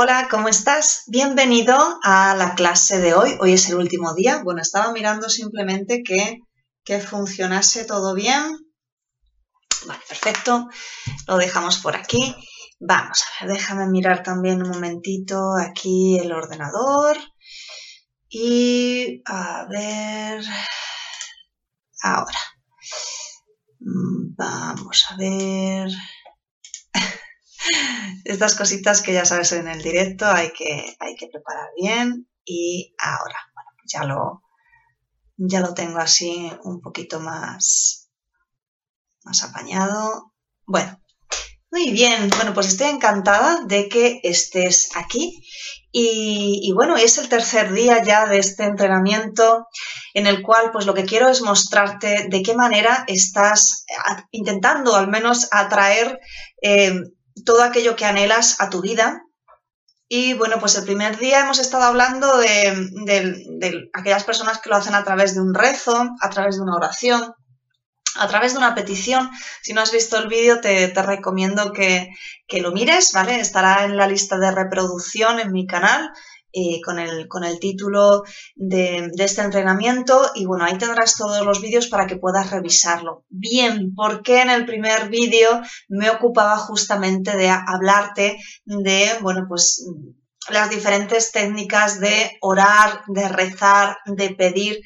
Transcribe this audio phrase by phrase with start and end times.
[0.00, 1.02] Hola, ¿cómo estás?
[1.08, 3.36] Bienvenido a la clase de hoy.
[3.40, 4.44] Hoy es el último día.
[4.44, 6.38] Bueno, estaba mirando simplemente que,
[6.84, 8.58] que funcionase todo bien.
[9.88, 10.68] Vale, perfecto.
[11.26, 12.32] Lo dejamos por aquí.
[12.78, 17.16] Vamos a ver, déjame mirar también un momentito aquí el ordenador.
[18.28, 20.44] Y a ver...
[22.04, 22.38] Ahora.
[23.80, 25.90] Mm, vamos a ver
[28.24, 32.28] estas cositas que ya sabes en el directo hay que, hay que preparar bien.
[32.44, 34.42] Y ahora, bueno, ya lo,
[35.36, 38.10] ya lo tengo así un poquito más,
[39.24, 40.32] más apañado.
[40.66, 41.00] Bueno,
[41.70, 45.42] muy bien, bueno, pues estoy encantada de que estés aquí.
[45.92, 49.66] Y, y, bueno, es el tercer día ya de este entrenamiento
[50.14, 53.84] en el cual pues lo que quiero es mostrarte de qué manera estás
[54.30, 56.18] intentando al menos atraer
[56.62, 56.92] eh,
[57.44, 59.22] todo aquello que anhelas a tu vida.
[60.08, 64.94] Y bueno, pues el primer día hemos estado hablando de, aquellas personas que lo hacen
[64.94, 67.34] a través de un rezo, a través de una oración,
[68.16, 69.30] a través de una petición.
[69.62, 72.08] Si no has visto el vídeo, te, recomiendo que,
[72.46, 73.38] que, lo mires, ¿vale?
[73.38, 76.10] Estará en la lista de reproducción en mi canal
[76.52, 78.22] eh, con, el, con, el, título
[78.54, 83.24] de, este entrenamiento y bueno, ahí tendrás todos los vídeos para que puedas revisarlo.
[83.28, 89.84] Bien, porque en el primer vídeo me ocupaba justamente de hablarte de, bueno, pues
[90.50, 94.80] las diferentes técnicas de orar, de rezar, de pedir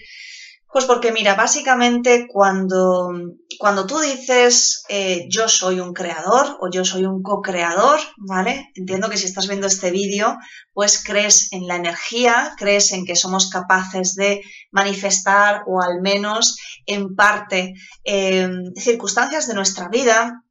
[0.73, 3.11] pues porque mira, básicamente cuando,
[3.59, 8.71] cuando tú dices eh, yo soy un creador o yo soy un co-creador, ¿vale?
[8.75, 10.37] Entiendo que si estás viendo este vídeo,
[10.73, 16.57] pues crees en la energía, crees en que somos capaces de manifestar o al menos
[16.87, 17.75] en parte
[18.05, 20.43] eh, circunstancias de nuestra vida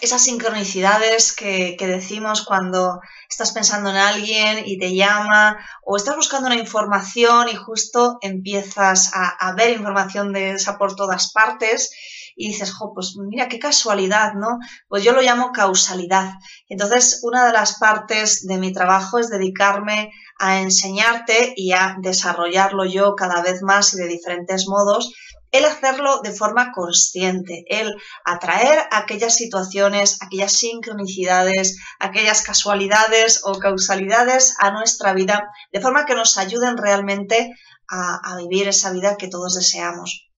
[0.00, 6.46] esas sincronicidades que, decimos cuando estás pensando en alguien y te llama o estás buscando
[6.46, 11.92] una información y justo empiezas a, ver información de esa por todas partes
[12.36, 14.58] y dices, jo, pues mira qué casualidad, ¿no?
[14.88, 16.34] Pues yo lo llamo causalidad.
[16.68, 22.84] Entonces, una de las partes de mi trabajo es dedicarme a enseñarte y a desarrollarlo
[22.84, 25.14] yo cada vez más y de diferentes modos
[25.56, 27.94] el hacerlo de forma consciente, el
[28.24, 36.14] atraer aquellas situaciones, aquellas sincronicidades, aquellas casualidades o causalidades a nuestra vida, de forma que
[36.14, 37.54] nos ayuden realmente
[37.88, 40.28] a, a vivir esa vida que todos deseamos.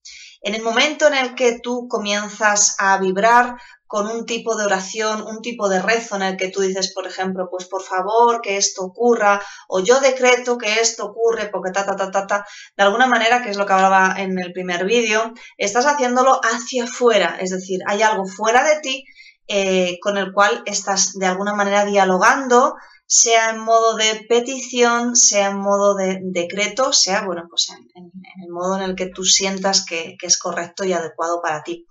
[0.41, 3.57] En el momento en el que tú comienzas a vibrar
[3.89, 7.07] con un tipo de oración, un tipo de rezo en el que tú dices, por
[7.07, 11.87] ejemplo, pues por favor que esto ocurra, o yo decreto que esto ocurre porque ta,
[11.87, 12.45] ta, ta, ta, ta,
[12.77, 16.83] de alguna manera, que es lo que hablaba en el primer vídeo, estás haciéndolo hacia
[16.83, 19.05] afuera, es decir, hay algo fuera de ti
[19.47, 22.75] eh, con el cual estás de alguna manera dialogando,
[23.07, 28.11] sea en modo de petición, sea en modo de decreto, sea, bueno, pues en,
[28.43, 31.87] el modo en el que tú sientas que es correcto y adecuado para ti.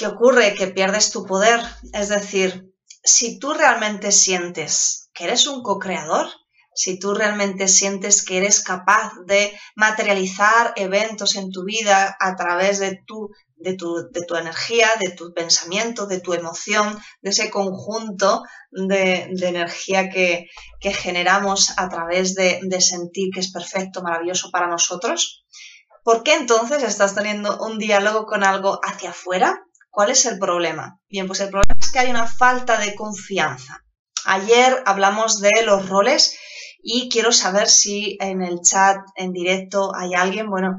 [0.00, 0.54] ¿Qué ocurre?
[0.54, 1.60] Que pierdes tu poder.
[1.92, 2.72] Es decir,
[3.04, 6.26] si tú realmente sientes que eres un co-creador,
[6.74, 12.78] si tú realmente sientes que eres capaz de materializar eventos en tu vida a través
[12.78, 17.50] de tu, de tu, de tu energía, de tu pensamiento, de tu emoción, de ese
[17.50, 20.46] conjunto de, energía que,
[20.80, 25.44] generamos a través de sentir que es perfecto, maravilloso para nosotros,
[26.04, 29.66] ¿por qué entonces estás teniendo un diálogo con algo hacia afuera?
[29.90, 31.00] ¿Cuál es el problema?
[31.08, 33.84] Bien, pues el problema es que hay una falta de confianza.
[34.24, 36.38] Ayer hablamos de los roles
[36.82, 40.48] y quiero saber si en el chat en directo hay alguien.
[40.48, 40.76] Bueno,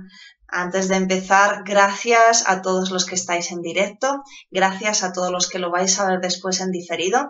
[0.47, 5.49] antes de empezar, gracias a todos los que estáis en directo, gracias a todos los
[5.49, 7.29] que lo vais a ver después en diferido.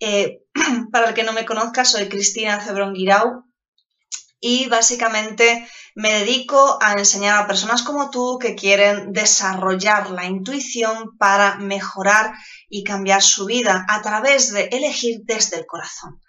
[0.00, 0.42] Eh,
[0.92, 3.44] para el que no me conozca, soy Cristina Cebrón Guirao
[4.46, 5.66] y básicamente
[5.96, 12.32] me dedico a enseñar a personas como tú que quieren desarrollar la intuición para mejorar
[12.68, 16.20] y cambiar su vida a través de elegir desde el corazón.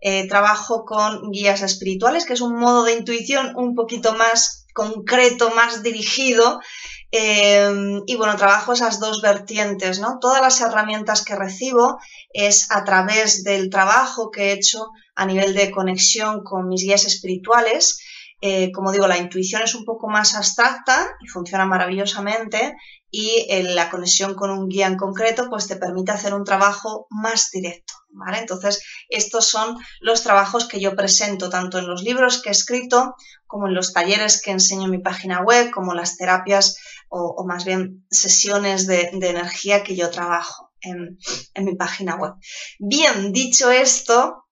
[0.00, 5.50] Eh, trabajo con guías espirituales, que es un modo de intuición un poquito más concreto,
[5.50, 6.60] más dirigido.
[7.10, 10.18] Eh, y bueno, trabajo esas dos vertientes, ¿no?
[10.20, 11.98] Todas las herramientas que recibo
[12.32, 17.06] es a través del trabajo que he hecho a nivel de conexión con mis guías
[17.06, 17.98] espirituales
[18.40, 22.76] eh, como digo, la intuición es un poco más abstracta y funciona maravillosamente
[23.10, 27.08] y eh, la conexión con un guía en concreto pues te permite hacer un trabajo
[27.10, 27.94] más directo,
[28.34, 33.14] Entonces, estos son los trabajos que yo presento tanto en los libros que he escrito
[33.46, 36.76] como en los talleres que enseño en mi página web, como las terapias
[37.08, 41.18] o, más bien sesiones de, energía que yo trabajo en
[41.64, 42.34] mi página web.
[42.78, 44.48] Bien, dicho esto,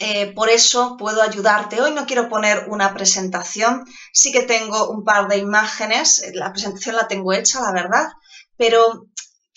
[0.00, 1.80] eh, por eso puedo ayudarte.
[1.80, 6.94] Hoy no quiero poner una presentación, sí que tengo un par de imágenes, la presentación
[6.94, 8.06] la tengo hecha, la verdad,
[8.56, 9.06] pero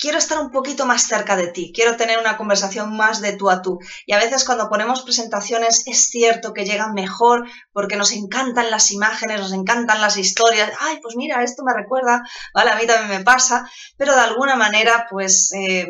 [0.02, 3.48] quiero estar un poquito más cerca de ti, quiero tener una conversación más de tú
[3.50, 3.78] a tú.
[4.04, 8.90] Y a veces cuando ponemos presentaciones es cierto que llegan mejor porque nos encantan las
[8.90, 10.72] imágenes, nos encantan las historias.
[10.80, 12.20] Ay, pues mira, esto me recuerda,
[12.52, 15.86] vale, a mí también me pasa, pero de alguna manera, pues eh,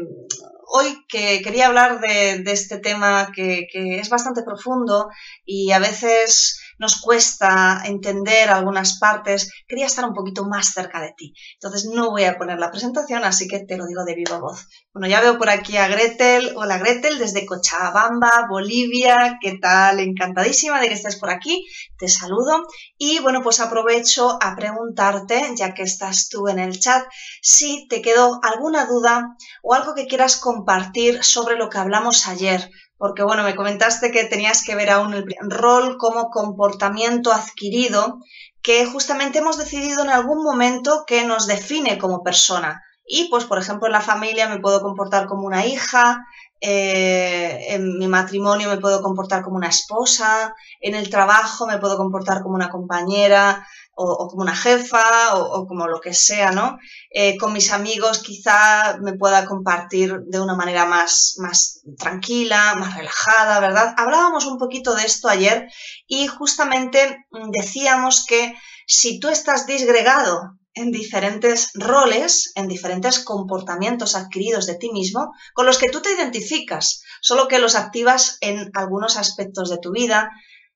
[0.66, 5.08] hoy que quería hablar de, este tema que, que es bastante profundo
[5.46, 11.14] y a veces nos cuesta entender algunas partes, quería estar un poquito más cerca de
[11.16, 11.32] ti.
[11.54, 14.66] Entonces no voy a poner la presentación, así que te lo digo de viva voz.
[14.92, 16.54] Bueno, ya veo por aquí a Gretel.
[16.56, 19.38] Hola Gretel, desde Cochabamba, Bolivia.
[19.40, 20.00] ¿Qué tal?
[20.00, 21.64] Encantadísima de que estés por aquí.
[21.96, 22.66] Te saludo.
[22.98, 27.06] Y bueno, pues aprovecho a preguntarte, ya que estás tú en el chat,
[27.40, 32.68] si te quedó alguna duda o algo que quieras compartir sobre lo que hablamos ayer
[33.02, 38.20] porque bueno, me comentaste que tenías que ver aún el rol como comportamiento adquirido
[38.62, 42.80] que justamente hemos decidido en algún momento que nos define como persona.
[43.04, 46.24] Y pues, por ejemplo, en la familia me puedo comportar como una hija,
[46.62, 51.96] eh, en mi matrimonio me puedo comportar como una esposa, en el trabajo me puedo
[51.96, 56.78] comportar como una compañera, o, como una jefa o, como lo que sea, ¿no?
[57.10, 62.96] Eh, con mis amigos quizá me pueda compartir de una manera más, más tranquila, más
[62.96, 63.94] relajada, ¿verdad?
[63.96, 65.68] Hablábamos un poquito de esto ayer
[66.06, 68.54] y justamente mm, decíamos que
[68.86, 75.66] si tú estás disgregado en diferentes roles, en diferentes comportamientos adquiridos de ti mismo, con
[75.66, 80.30] los que tú te identificas, solo que los activas en algunos aspectos de tu vida,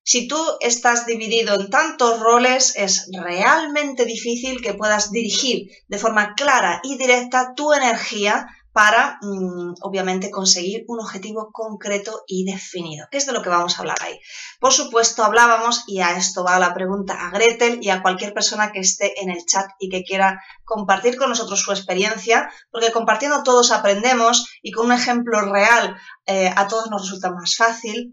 [0.08, 6.34] si tú estás dividido en tantos roles, es realmente difícil que puedas dirigir de forma
[6.34, 8.46] clara y directa tu energía
[8.76, 13.74] para, mm, obviamente, conseguir un objetivo concreto y definido, que es de lo que vamos
[13.74, 14.20] a hablar ahí.
[14.60, 18.72] Por supuesto, hablábamos, y a esto va la pregunta a Gretel y a cualquier persona
[18.72, 23.42] que esté en el chat y que quiera compartir con nosotros su experiencia, porque compartiendo
[23.42, 25.96] todos aprendemos y con un ejemplo real
[26.26, 28.12] eh, a todos nos resulta más fácil.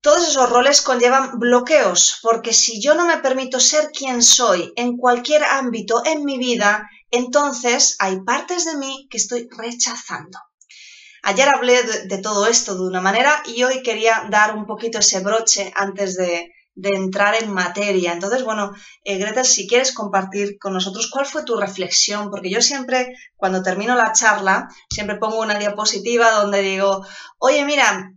[0.00, 4.96] Todos esos roles conllevan bloqueos, porque si yo no me permito ser quien soy en
[4.96, 10.38] cualquier ámbito en mi vida, entonces hay partes de mí que estoy rechazando.
[11.22, 15.20] Ayer hablé de, todo esto de una manera y hoy quería dar un poquito ese
[15.20, 18.12] broche antes de, entrar en materia.
[18.12, 18.72] Entonces, bueno,
[19.02, 23.62] eh, Greta, si quieres compartir con nosotros cuál fue tu reflexión, porque yo siempre, cuando
[23.62, 27.04] termino la charla, siempre pongo una diapositiva donde digo,
[27.38, 28.12] oye, mira,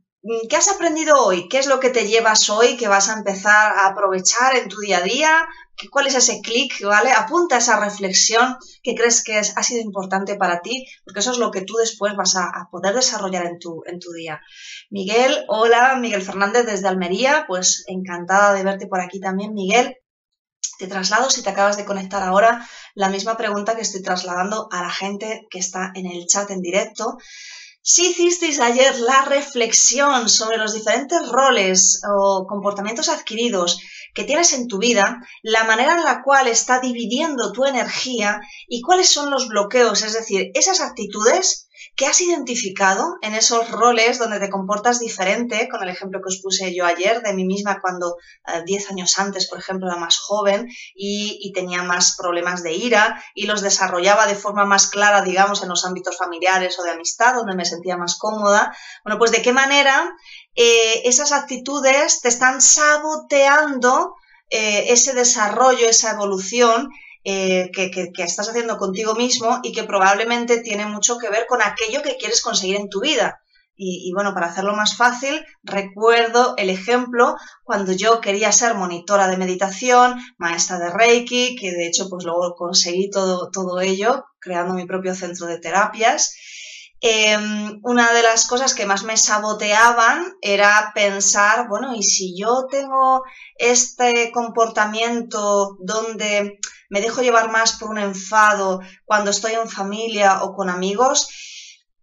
[0.50, 1.48] ¿Qué has aprendido hoy?
[1.48, 4.78] ¿Qué es lo que te llevas hoy que vas a empezar a aprovechar en tu
[4.80, 5.48] día a día?
[5.92, 6.84] ¿Cuál es ese clic?
[6.84, 7.12] ¿Vale?
[7.12, 11.52] Apunta esa reflexión que crees que ha sido importante para ti, porque eso es lo
[11.52, 14.42] que tú después vas a, poder desarrollar en tu, en tu día.
[14.90, 19.96] Miguel, hola, Miguel Fernández desde Almería, pues encantada de verte por aquí también, Miguel.
[20.78, 22.66] Te traslado, si te acabas de conectar ahora,
[22.96, 26.62] la misma pregunta que estoy trasladando a la gente que está en el chat en
[26.62, 27.18] directo.
[27.82, 33.80] Si hicisteis ayer la reflexión sobre los diferentes roles o comportamientos adquiridos
[34.14, 38.82] que tienes en tu vida, la manera en la cual está dividiendo tu energía y
[38.82, 44.40] cuáles son los bloqueos, es decir, esas actitudes ¿Qué has identificado en esos roles donde
[44.40, 45.68] te comportas diferente?
[45.70, 48.18] Con el ejemplo que os puse yo ayer de mí misma cuando
[48.66, 53.22] 10 eh, años antes, por ejemplo, era más joven y, tenía más problemas de ira
[53.34, 57.34] y los desarrollaba de forma más clara, digamos, en los ámbitos familiares o de amistad,
[57.34, 58.76] donde me sentía más cómoda.
[59.04, 60.16] Bueno, pues de qué manera
[60.56, 64.16] eh, esas actitudes te están saboteando
[64.50, 66.90] eh, ese desarrollo, esa evolución
[67.24, 72.02] eh, que, estás haciendo contigo mismo y que probablemente tiene mucho que ver con aquello
[72.02, 73.42] que quieres conseguir en tu vida.
[73.82, 79.38] Y, bueno, para hacerlo más fácil, recuerdo el ejemplo cuando yo quería ser monitora de
[79.38, 84.86] meditación, maestra de Reiki, que de hecho pues luego conseguí todo, todo ello creando mi
[84.86, 86.36] propio centro de terapias.
[87.02, 92.68] Em, una de las cosas que más me saboteaban era pensar, bueno, ¿y si yo
[92.70, 93.24] tengo
[93.56, 100.54] este comportamiento donde me dejo llevar más por un enfado cuando estoy en familia o
[100.54, 101.28] con amigos,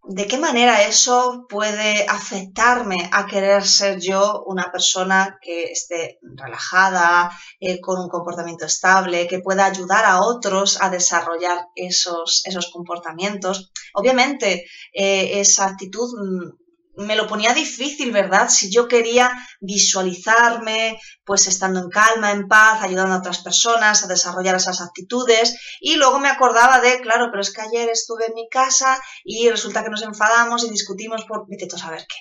[0.09, 7.31] ¿de qué manera eso puede afectarme a querer ser yo una persona que esté relajada,
[7.59, 13.73] eh, con un comportamiento estable, que pueda ayudar a otros a desarrollar esos, esos comportamientos?
[13.95, 16.66] Obviamente, eh, esa actitud mm,
[16.97, 18.49] me lo ponía difícil, ¿verdad?
[18.49, 24.07] Si yo quería visualizarme, pues estando en calma, en paz, ayudando a otras personas a
[24.07, 25.59] desarrollar esas actitudes.
[25.81, 29.49] Y luego me acordaba de, claro, pero es que ayer estuve en mi casa y
[29.51, 32.17] resulta que nos enfadamos y discutimos por, vete a saber qué.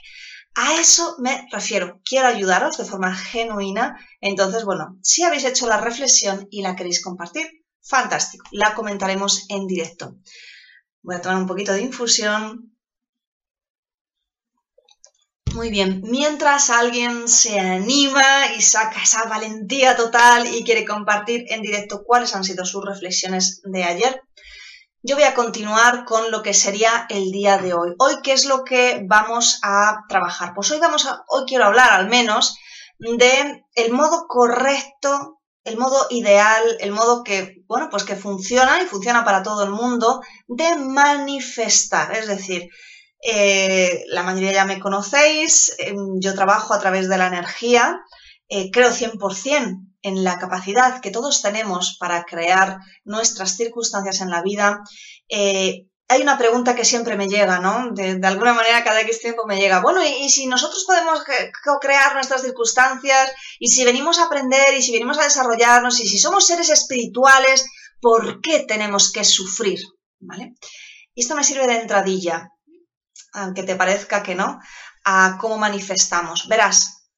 [0.55, 2.01] A eso me refiero.
[2.05, 3.97] Quiero ayudaros de forma genuina.
[4.21, 8.45] Entonces, bueno, si habéis hecho la reflexión y la queréis compartir, fantástico.
[8.51, 10.15] La comentaremos en directo.
[11.01, 12.74] Voy a tomar un poquito de infusión.
[15.55, 21.61] Muy bien, mientras alguien se anima y saca esa valentía total y quiere compartir en
[21.61, 24.21] directo cuáles han sido sus reflexiones de ayer,
[25.01, 27.93] yo voy a continuar con lo que sería el día de hoy.
[27.99, 30.51] Hoy, ¿qué es lo que vamos a trabajar?
[30.53, 32.57] Pues hoy vamos a, hoy quiero hablar al menos
[32.99, 38.87] de el modo correcto, el modo ideal, el modo que, bueno, pues que funciona y
[38.87, 42.13] funciona para todo el mundo de manifestar.
[42.13, 42.69] Es decir,
[43.21, 48.01] eh, la mayoría ya me conocéis, em, yo trabajo a través de la energía,
[48.49, 54.43] eh, creo 100% en la capacidad que todos tenemos para crear nuestras circunstancias en la
[54.43, 54.81] vida.
[55.29, 57.91] Eh, hay una pregunta que siempre me llega, ¿no?
[57.93, 61.23] De, alguna manera cada X tiempo me llega, bueno, ¿y, si nosotros podemos
[61.81, 63.31] crear nuestras circunstancias?
[63.59, 64.75] ¿Y si venimos a aprender?
[64.75, 65.99] ¿Y si venimos a desarrollarnos?
[65.99, 67.65] ¿Y si somos seres espirituales?
[67.99, 69.79] ¿Por qué tenemos que sufrir?
[70.19, 70.53] ¿Vale?
[71.15, 72.51] Y esto me sirve de entradilla
[73.35, 74.59] aunque te parezca que no,
[75.03, 76.47] a cómo manifestamos.
[76.47, 77.09] Verás,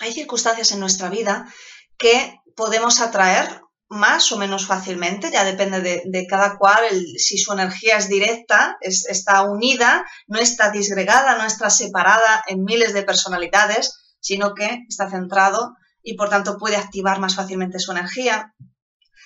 [0.00, 1.46] hay circunstancias en nuestra vida
[1.96, 6.84] que podemos atraer más o menos fácilmente, ya depende de, cada cual,
[7.16, 12.94] si su energía es directa, está unida, no está disgregada, no está separada en miles
[12.94, 15.74] de personalidades, sino que está centrado
[16.04, 18.54] y por tanto puede activar más fácilmente su energía.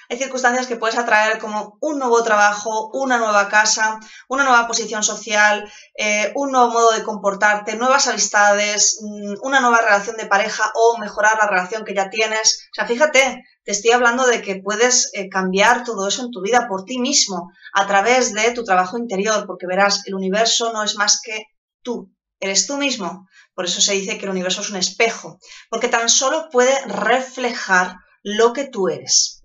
[0.09, 5.03] Hay circunstancias que puedes atraer como un nuevo trabajo, una nueva casa, una nueva posición
[5.03, 10.71] social, eh, un nuevo modo de comportarte, nuevas amistades, mm, una nueva relación de pareja
[10.75, 12.69] o mejorar la relación que ya tienes.
[12.73, 16.43] O sea, fíjate, te estoy hablando de que puedes eh, cambiar todo eso en tu
[16.43, 20.83] vida por ti mismo a través de tu trabajo interior, porque verás, el universo no
[20.83, 21.47] es más que
[21.83, 23.27] tú, eres tú mismo.
[23.55, 25.39] Por eso se dice que el universo es un espejo,
[25.71, 29.44] porque tan solo puede reflejar lo que tú eres.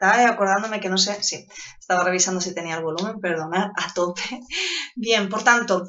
[0.00, 1.44] Estaba acordándome que no sé, sí,
[1.76, 4.22] estaba revisando si tenía el volumen, perdonad, a tope.
[4.94, 5.86] Bien, por tanto,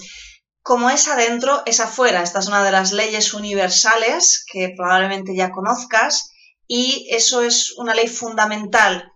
[0.64, 2.24] como es adentro, es afuera.
[2.24, 6.32] Esta es una de las leyes universales que probablemente ya conozcas
[6.66, 9.12] y eso es una ley fundamental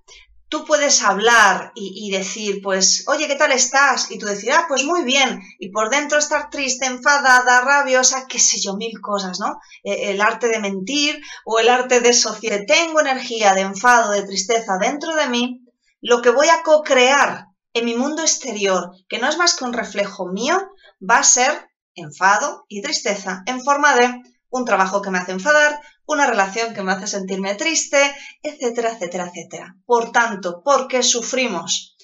[0.53, 4.11] tú puedes hablar y, decir, pues, oye, ¿qué tal estás?
[4.11, 5.41] Y tú decir, ah, pues muy bien.
[5.57, 9.59] Y por dentro estar triste, enfadada, rabiosa, qué sé yo, mil cosas, ¿no?
[9.83, 12.59] E, el arte de mentir o el arte de sociedad.
[12.67, 15.65] Tengo energía de enfado, de tristeza dentro de mí.
[16.01, 19.73] Lo que voy a co-crear en mi mundo exterior, que no es más que un
[19.73, 20.69] reflejo mío,
[21.01, 25.81] va a ser enfado y tristeza en forma de un trabajo que me hace enfadar,
[26.05, 29.75] una relación que me hace sentirme triste, etcétera, etcétera, etcétera.
[29.85, 31.97] Por tanto, ¿por qué sufrimos?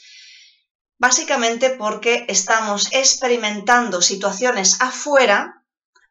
[0.98, 5.66] Básicamente porque estamos experimentando situaciones afuera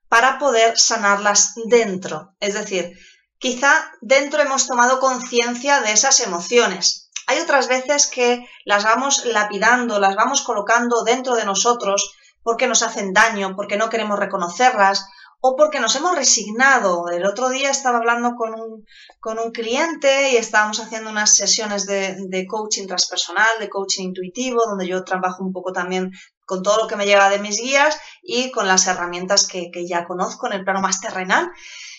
[0.08, 2.34] para poder sanarlas dentro.
[2.40, 2.98] Es decir,
[3.38, 7.10] quizá dentro hemos tomado conciencia de esas emociones.
[7.26, 12.82] Hay otras veces que las vamos lapidando, las vamos colocando dentro de nosotros porque nos
[12.82, 15.06] hacen daño, porque no queremos reconocerlas
[15.40, 17.08] o porque nos hemos resignado.
[17.10, 18.84] El otro día estaba hablando con un,
[19.20, 24.88] con un cliente y estábamos haciendo unas sesiones de, coaching transpersonal, de coaching intuitivo, donde
[24.88, 26.10] yo trabajo un poco también
[26.44, 30.06] con todo lo que me llega de mis guías y con las herramientas que, ya
[30.06, 31.50] conozco en el plano más terrenal.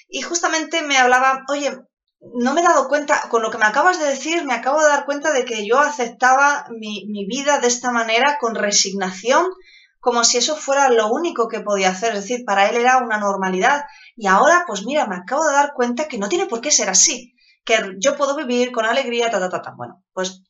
[0.09, 1.77] Y justamente me hablaba, oye,
[2.19, 4.89] no me he dado cuenta, con lo que me acabas de decir, me acabo de
[4.89, 9.45] dar cuenta de que yo aceptaba mi, mi vida de esta manera con resignación,
[9.99, 13.17] como si eso fuera lo único que podía hacer, es decir, para él era una
[13.17, 13.83] normalidad.
[14.15, 16.89] Y ahora, pues mira, me acabo de dar cuenta que no tiene por qué ser
[16.89, 19.73] así, que yo puedo vivir con alegría, ta, ta, ta, ta.
[19.75, 20.41] Bueno, pues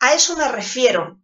[0.00, 1.20] a eso me refiero.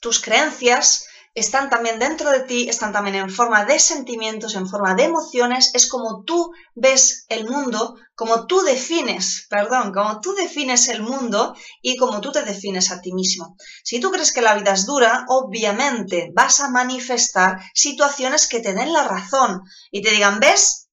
[0.00, 4.94] Tus creencias están también dentro de ti, están también en forma de sentimientos, en forma
[4.94, 10.88] de emociones, es como tú ves el mundo, como tú defines, perdón, como tú defines
[10.88, 13.54] el mundo y como tú te defines a ti mismo.
[13.84, 18.72] Si tú crees que la vida es dura, obviamente vas a manifestar situaciones que te
[18.72, 20.85] den la razón y te digan, ¿ves?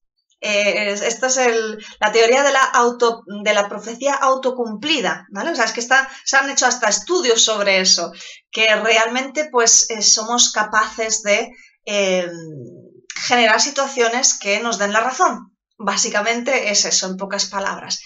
[0.46, 1.38] Eh, esta es
[2.00, 5.52] la teoría de la, auto, de la profecía autocumplida, ¿vale?
[5.52, 8.12] O sea, es que se han hecho hasta estudios sobre eso,
[8.50, 11.50] que realmente pues eh, somos capaces de
[11.86, 12.28] eh,
[13.26, 15.56] generar situaciones que nos den la razón.
[15.78, 18.02] Básicamente es eso, en pocas palabras.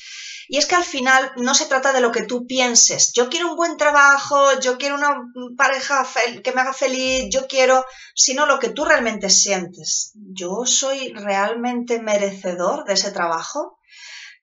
[0.48, 3.12] Y es que al final no se trata de lo que tú pienses.
[3.12, 6.06] Yo quiero un buen trabajo, yo quiero una pareja
[6.42, 10.12] que me haga feliz, yo quiero, sino lo que tú realmente sientes.
[10.14, 13.77] Yo soy realmente merecedor de ese trabajo.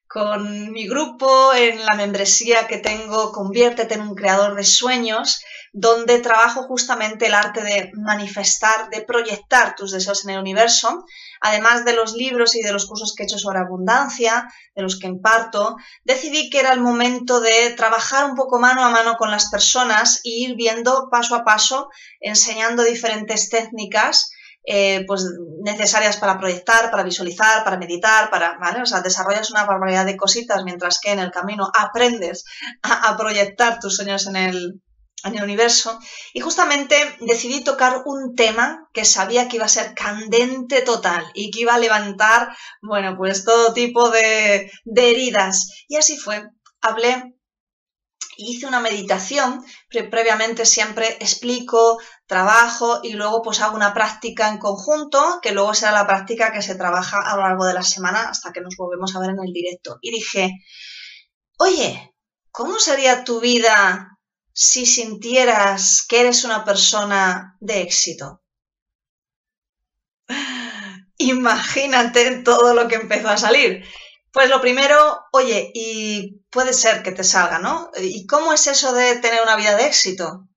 [0.08, 6.20] Con mi grupo, en la membresía que tengo, Conviértete en un creador de sueños, donde
[6.20, 11.04] trabajo justamente el arte de manifestar, de proyectar tus deseos en el universo,
[11.40, 14.98] además de los libros y de los cursos que he hecho sobre abundancia, de los
[14.98, 19.30] que imparto, decidí que era el momento de trabajar un poco mano a mano con
[19.30, 24.30] las personas e ir viendo paso a paso, enseñando diferentes técnicas
[24.66, 25.24] eh, pues
[25.62, 28.82] necesarias para proyectar, para visualizar, para meditar, para, ¿vale?
[28.82, 32.44] O sea, desarrollas una barbaridad de cositas mientras que en el camino aprendes
[32.82, 34.82] a, proyectar tus sueños en el,
[35.22, 36.00] en el universo.
[36.34, 41.52] Y justamente decidí tocar un tema que sabía que iba a ser candente total y
[41.52, 42.48] que iba a levantar,
[42.82, 45.84] bueno, pues todo tipo de, de heridas.
[45.86, 46.42] Y así fue.
[46.80, 47.35] Hablé
[48.36, 55.40] hice una meditación, previamente siempre explico, trabajo y luego pues hago una práctica en conjunto,
[55.42, 58.52] que luego será la práctica que se trabaja a lo largo de la semana hasta
[58.52, 59.98] que nos volvemos a ver en el directo.
[60.00, 60.52] Y dije,
[61.58, 62.14] oye,
[62.50, 64.18] ¿cómo sería tu vida
[64.52, 68.42] si sintieras que eres una persona de éxito?
[71.18, 73.84] Imagínate todo lo que empezó a salir.
[74.32, 77.90] Pues lo primero, oye, y puede ser que te salga, ¿no?
[77.98, 80.48] ¿Y cómo es eso de tener una vida de éxito?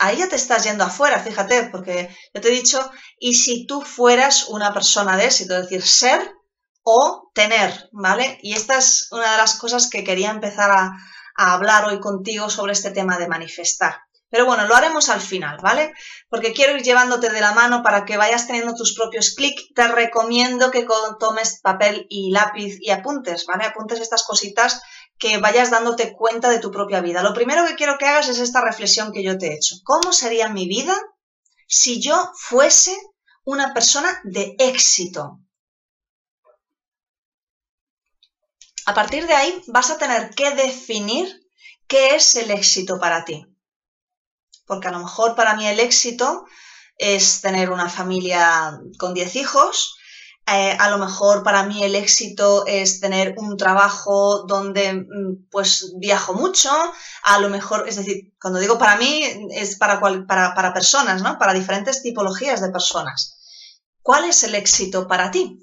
[0.00, 2.80] Ahí ya te estás yendo afuera, fíjate, porque yo te he dicho,
[3.18, 6.32] y si tú fueras una persona de éxito, es decir, ser
[6.82, 8.38] o tener, ¿vale?
[8.42, 10.92] Y esta es una de las cosas que quería empezar a,
[11.36, 14.05] a hablar hoy contigo sobre este tema de manifestar.
[14.36, 15.94] Pero bueno, lo haremos al final, ¿vale?
[16.28, 19.72] Porque quiero ir llevándote de la mano para que vayas teniendo tus propios clics.
[19.74, 20.86] Te recomiendo que
[21.18, 23.64] tomes papel y lápiz y apuntes, ¿vale?
[23.64, 24.82] Apuntes estas cositas
[25.16, 27.22] que vayas dándote cuenta de tu propia vida.
[27.22, 29.76] Lo primero que quiero que hagas es esta reflexión que yo te he hecho.
[29.84, 30.94] ¿Cómo sería mi vida
[31.66, 32.94] si yo fuese
[33.42, 35.40] una persona de éxito?
[38.84, 41.26] A partir de ahí vas a tener que definir
[41.86, 43.46] qué es el éxito para ti
[44.66, 46.44] porque a lo mejor para mí el éxito
[46.98, 49.96] es tener una familia con 10 hijos,
[50.48, 55.92] eh, a lo mejor para mí el éxito es tener un trabajo donde mm, pues
[55.98, 56.70] viajo mucho,
[57.24, 61.36] a lo mejor, es decir, cuando digo para mí es para, para, para personas, ¿no?
[61.38, 63.36] Para diferentes tipologías de personas.
[64.02, 65.58] ¿Cuál es el éxito para ti?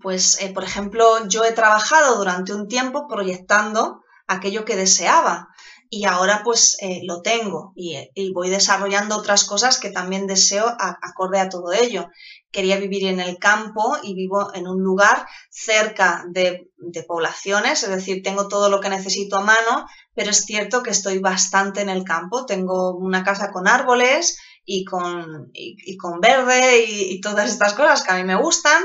[0.00, 5.48] Pues, eh, por ejemplo, yo he trabajado durante un tiempo proyectando aquello que deseaba
[5.96, 11.38] y ahora pues eh, lo tengo y, voy desarrollando otras cosas que también deseo acorde
[11.38, 12.08] a todo ello.
[12.50, 16.68] Quería vivir en el campo y vivo en un lugar cerca de,
[17.06, 21.18] poblaciones, es decir, tengo todo lo que necesito a mano, pero es cierto que estoy
[21.18, 22.44] bastante en el campo.
[22.44, 28.12] Tengo una casa con árboles y con, y con verde y, todas estas cosas que
[28.12, 28.82] a mí me gustan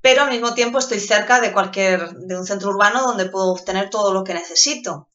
[0.00, 3.90] pero al mismo tiempo estoy cerca de cualquier de un centro urbano donde puedo obtener
[3.90, 5.08] todo lo que necesito.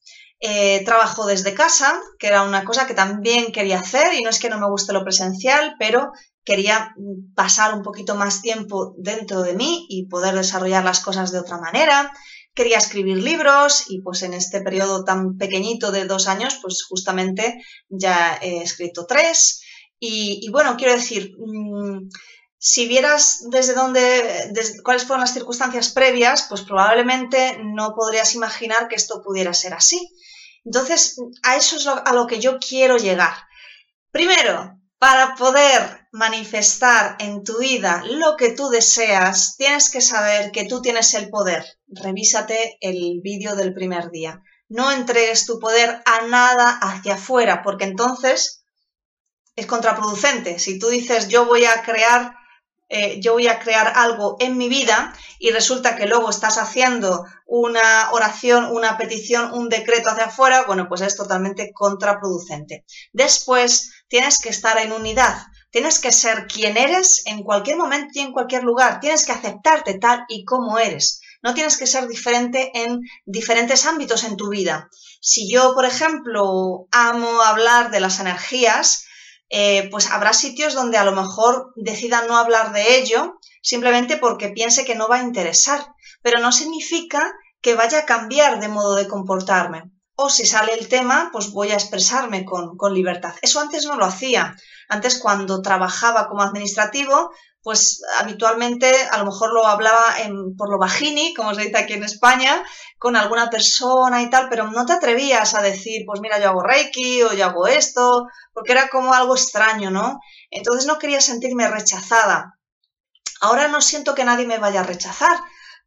[0.46, 4.40] Eh, trabajo desde casa, que era una cosa que también quería hacer y no es
[4.40, 6.12] que no me guste lo presencial, pero
[6.44, 6.94] quería
[7.34, 11.60] pasar un poquito más tiempo dentro de mí y poder desarrollar las cosas de otra
[11.60, 12.12] manera.
[12.54, 17.64] Quería escribir libros y pues en este periodo tan pequeñito de dos años, pues justamente
[17.88, 19.62] ya he escrito tres.
[19.98, 22.10] Y, bueno, quiero decir, mm,
[22.58, 24.52] si vieras desde dónde,
[24.84, 30.14] cuáles fueron las circunstancias previas, pues probablemente no podrías imaginar que esto pudiera ser así.
[30.66, 33.34] Entonces, a eso es a lo que yo quiero llegar.
[34.12, 40.66] Primero, para poder manifestar en tu vida lo que tú deseas, tienes que saber que
[40.66, 41.66] tú tienes el poder.
[41.88, 44.42] Revísate el vídeo del primer día.
[44.70, 48.64] No entregues tu poder a nada hacia afuera, porque entonces
[49.56, 50.60] es contraproducente.
[50.60, 52.36] Si tú dices yo voy a crear
[52.96, 57.26] eh, yo voy a crear algo en mi vida y resulta que luego estás haciendo
[57.48, 62.86] una oración, una petición, un decreto hacia afuera, bueno, pues es totalmente contraproducente.
[63.12, 65.38] Después tienes que estar en unidad,
[65.72, 69.98] tienes que ser quien eres en cualquier momento y en cualquier lugar, tienes que aceptarte
[69.98, 71.20] tal y como eres.
[71.42, 74.88] No tienes que ser diferente en diferentes ámbitos en tu vida.
[75.20, 79.06] Si yo, por ejemplo, amo hablar de las energías,
[79.50, 84.50] eh, pues habrá sitios donde a lo mejor decida no hablar de ello simplemente porque
[84.50, 85.86] piense que no va a interesar,
[86.22, 89.92] pero no significa que vaya a cambiar de modo de comportarme.
[90.16, 93.34] O si sale el tema, pues voy a expresarme con, con libertad.
[93.42, 94.56] Eso antes no lo hacía.
[94.90, 97.32] Antes cuando trabajaba como administrativo,
[97.64, 101.94] pues habitualmente a lo mejor lo hablaba en, por lo bajini, como se dice aquí
[101.94, 102.62] en España,
[103.00, 106.62] con alguna persona y tal, pero no te atrevías a decir, pues mira, yo hago
[106.62, 110.20] reiki o yo hago esto, porque era como algo extraño, ¿no?
[110.52, 112.60] Entonces no quería sentirme rechazada.
[113.40, 115.38] Ahora no siento que nadie me vaya a rechazar,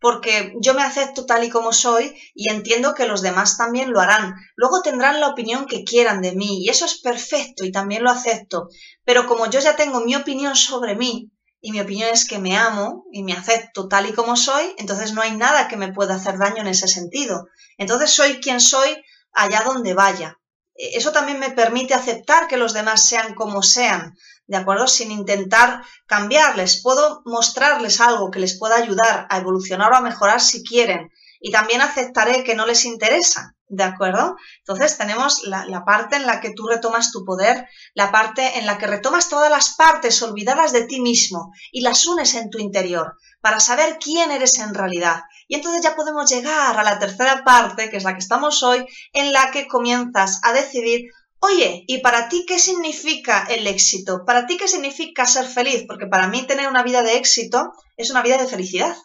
[0.01, 4.01] porque yo me acepto tal y como soy y entiendo que los demás también lo
[4.01, 4.35] harán.
[4.55, 8.11] Luego tendrán la opinión que quieran de mí y eso es perfecto y también lo
[8.11, 8.69] acepto.
[9.05, 12.57] Pero como yo ya tengo mi opinión sobre mí y mi opinión es que me
[12.57, 16.14] amo y me acepto tal y como soy, entonces no hay nada que me pueda
[16.14, 17.49] hacer daño en ese sentido.
[17.79, 20.38] Entonces soy quien soy allá donde vaya.
[20.75, 24.16] E, eso también me permite aceptar que los demás sean como sean,
[24.47, 24.87] ¿de acuerdo?
[24.87, 26.83] Sin intentar cambiarles.
[26.83, 31.11] Puedo mostrarles algo que les pueda ayudar a evolucionar o a mejorar si quieren.
[31.40, 34.37] Y también aceptaré que no les interesa, ¿de acuerdo?
[34.59, 38.67] Entonces tenemos la, la, parte en la que tú retomas tu poder, la parte en
[38.67, 42.59] la que retomas todas las partes olvidadas de ti mismo y las unes en tu
[42.59, 45.23] interior para saber quién eres en realidad.
[45.49, 48.85] Y entonces ya podemos llegar a la tercera parte, que es la que estamos hoy,
[49.13, 54.25] en la que comienzas a decidir Oye, ¿y para ti qué significa el éxito?
[54.25, 55.85] ¿Para ti qué significa ser feliz?
[55.87, 58.97] Porque para mí tener una vida de éxito es una vida de felicidad.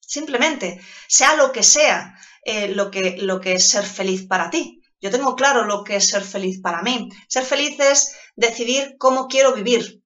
[0.00, 4.80] Simplemente, sea lo que sea eh, lo, que, lo que es ser feliz para ti.
[5.00, 7.08] Yo tengo claro lo que es ser feliz para mí.
[7.28, 10.02] Ser feliz es decidir cómo quiero vivir,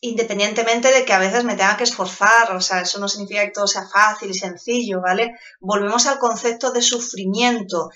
[0.00, 3.52] independientemente de que a veces me tenga que esforzar, o sea, eso no significa que
[3.52, 5.32] todo sea fácil y sencillo, ¿vale?
[5.60, 7.90] Volvemos al concepto de sufrimiento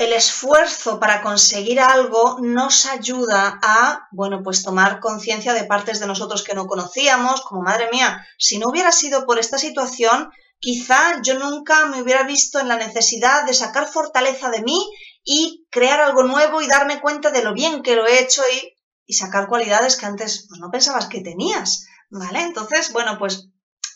[0.00, 6.06] el esfuerzo para conseguir algo nos ayuda a, bueno, pues tomar conciencia de partes de
[6.06, 10.30] nosotros que no conocíamos, como madre mía, si no hubiera sido por esta situación,
[10.60, 14.78] quizá yo nunca me hubiera visto en la necesidad de sacar fortaleza de mí
[15.24, 18.76] y crear algo nuevo y darme cuenta de lo bien que lo he hecho y,
[19.12, 22.42] sacar cualidades que antes pues, no pensabas que tenías, ¿vale?
[22.42, 23.48] Entonces, bueno, pues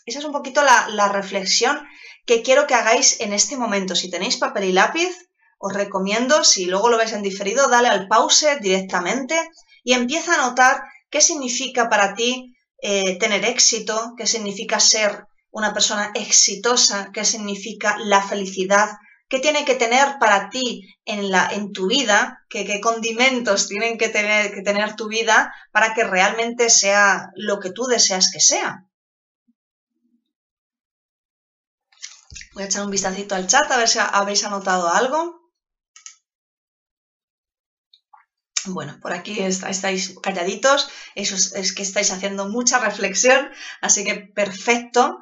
[0.05, 1.87] esa es un poquito la, reflexión
[2.25, 3.95] que quiero que hagáis en este momento.
[3.95, 5.15] Si tenéis papel y lápiz,
[5.57, 9.39] os recomiendo, si luego lo ves en diferido, dale al pause directamente
[9.85, 15.73] y empieza a notar qué significa para ti eh, tener éxito, qué significa ser una
[15.73, 18.89] persona exitosa, qué significa la felicidad,
[19.29, 23.97] qué tiene que tener para ti en, la, en tu vida, qué, qué condimentos tienen
[23.97, 28.41] que tener, que tener tu vida para que realmente sea lo que tú deseas que
[28.41, 28.83] sea.
[32.53, 35.44] Voy a echar un vistacito al chat a ver si habéis anotado algo.
[38.67, 43.49] Bueno, por aquí estáis calladitos, eso es, que estáis haciendo mucha reflexión,
[43.81, 45.19] así que perfecto.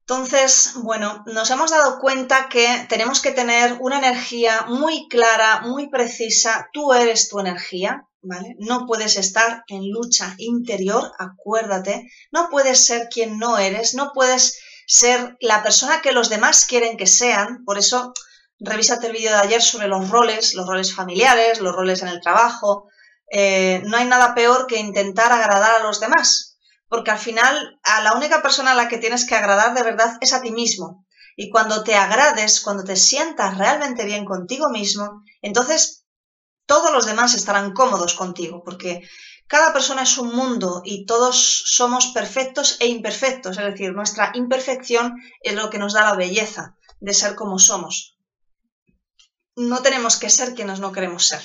[0.00, 5.88] Entonces, bueno, nos hemos dado cuenta que tenemos que tener una energía muy clara, muy
[5.88, 6.68] precisa.
[6.74, 8.54] Tú eres tu energía, ¿vale?
[8.58, 12.10] No puedes estar en lucha interior, acuérdate.
[12.30, 16.98] No puedes ser quien no eres, no puedes ser la persona que los demás quieren
[16.98, 17.64] que sean.
[17.64, 18.12] Por eso
[18.60, 22.20] revísate el vídeo de ayer sobre los roles, los roles familiares, los roles en el
[22.20, 22.88] trabajo.
[23.30, 28.02] Eh, no hay nada peor que intentar agradar a los demás, porque al final a
[28.02, 31.04] la única persona a la que tienes que agradar de verdad es a ti mismo.
[31.36, 36.04] Y cuando te agrades, cuando te sientas realmente bien contigo mismo, entonces
[36.66, 39.02] todos los demás estarán cómodos contigo, porque
[39.48, 45.16] cada persona es un mundo y todos somos perfectos e imperfectos, es decir, nuestra imperfección
[45.42, 48.13] es lo que nos da la belleza de ser como somos
[49.56, 51.40] no tenemos que ser quienes no queremos ser.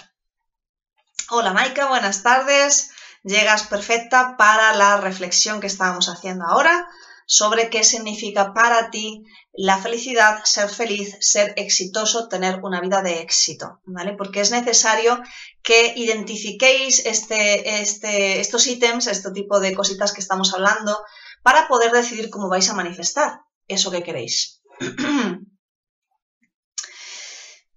[1.29, 2.91] Hola Maika, buenas tardes.
[3.23, 6.87] Llegas perfecta para la reflexión que estábamos haciendo ahora
[7.31, 13.21] sobre qué significa para ti la felicidad, ser feliz, ser exitoso, tener una vida de
[13.21, 14.13] éxito, ¿vale?
[14.13, 15.21] Porque es necesario
[15.61, 20.99] que identifiquéis este, este, estos ítems, este tipo de cositas que estamos hablando,
[21.43, 24.63] para poder decidir cómo vais a manifestar eso que queréis.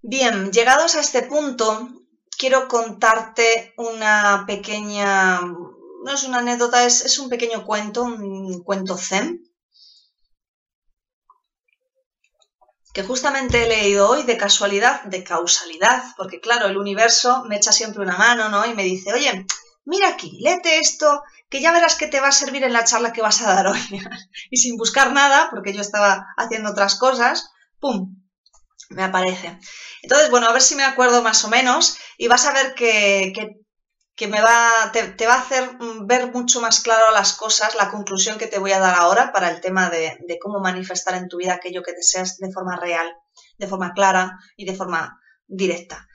[0.04, 1.88] Bien, llegados a este punto,
[2.36, 9.44] quiero contarte una pequeña, no es una anécdota, es, un pequeño cuento, un cuento zen,
[12.92, 17.70] que justamente he leído hoy de casualidad, de causalidad, porque claro, el universo me echa
[17.70, 18.66] siempre una mano, ¿no?
[18.66, 19.46] Y me dice, oye,
[19.84, 23.12] mira aquí, léete esto, que ya verás que te va a servir en la charla
[23.12, 23.80] que vas a dar hoy.
[24.50, 28.21] y sin buscar nada, porque yo estaba haciendo otras cosas, ¡pum!
[28.94, 29.58] Me aparece.
[30.02, 33.32] Entonces, bueno, a ver si me acuerdo más o menos y vas a ver que,
[34.28, 35.70] me va, te, va a hacer
[36.02, 39.50] ver mucho más claro las cosas, la conclusión que te voy a dar ahora para
[39.50, 43.12] el tema de, cómo manifestar en tu vida aquello que deseas de forma real,
[43.58, 46.06] de forma clara y de forma directa.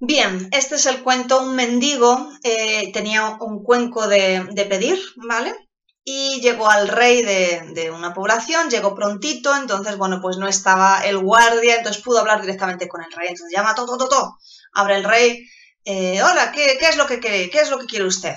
[0.00, 5.54] Bien, este es el cuento, un mendigo eh, tenía un cuenco de, de pedir, ¿vale?
[6.04, 11.18] Y llegó al rey de, una población, llegó prontito, entonces, bueno, pues no estaba el
[11.18, 13.28] guardia, entonces pudo hablar directamente con el rey.
[13.28, 14.36] Entonces llama, to, to, to,
[14.74, 15.48] abre el rey,
[15.84, 17.48] eh, hola, ¿qué, es lo que quiere?
[17.48, 18.34] ¿Qué es lo que quiere usted?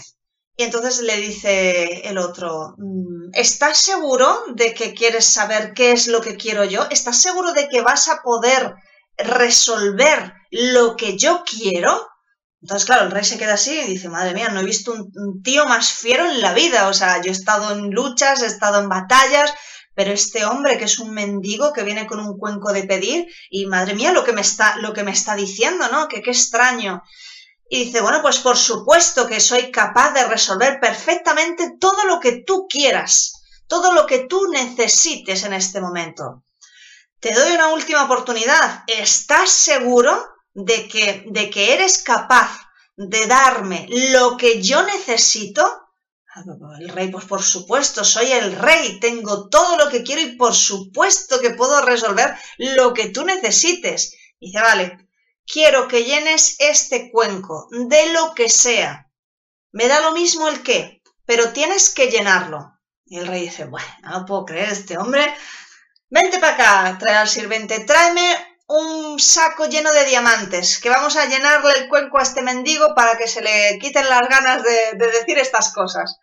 [0.56, 6.08] Y entonces le dice el otro, mm, ¿estás seguro de que quieres saber qué es
[6.08, 6.88] lo que quiero yo?
[6.90, 8.76] ¿Estás seguro de que vas a poder
[9.18, 12.08] resolver lo que yo quiero?
[12.62, 15.42] Entonces, claro, el rey se queda así y dice, madre mía, no he visto un,
[15.44, 16.88] tío más fiero en la vida.
[16.88, 19.54] O sea, yo he estado en luchas, he estado en batallas,
[19.94, 23.68] pero este hombre que es un mendigo que viene con un cuenco de pedir y
[23.68, 26.08] madre mía lo que me está, lo que me está diciendo, ¿no?
[26.08, 27.04] Que qué extraño.
[27.70, 32.44] Y dice, bueno, pues por supuesto que soy capaz de resolver perfectamente todo lo que
[32.46, 33.34] tú quieras,
[33.68, 36.44] todo lo que tú necesites en este momento.
[37.20, 38.84] Te doy una última oportunidad.
[38.88, 42.50] ¿Estás seguro de que, de que eres capaz
[42.96, 45.64] de darme lo que yo necesito?
[46.34, 46.44] Ah,
[46.80, 50.56] el rey, pues por supuesto, soy el rey, tengo todo lo que quiero y por
[50.56, 54.16] supuesto que puedo resolver lo que tú necesites.
[54.40, 55.08] Dice, vale,
[55.46, 59.12] quiero que llenes este cuenco, de lo que sea.
[59.72, 62.80] Me da lo mismo el qué, pero tienes que llenarlo.
[63.06, 65.36] Y el rey dice, bueno, no puedo creer este hombre.
[66.10, 71.26] Vente para acá, trae al sirviente, tráeme un saco lleno de diamantes, que vamos a
[71.26, 75.12] llenarle el cuenco a este mendigo para que se le quiten las ganas de, de
[75.12, 76.20] decir estas cosas.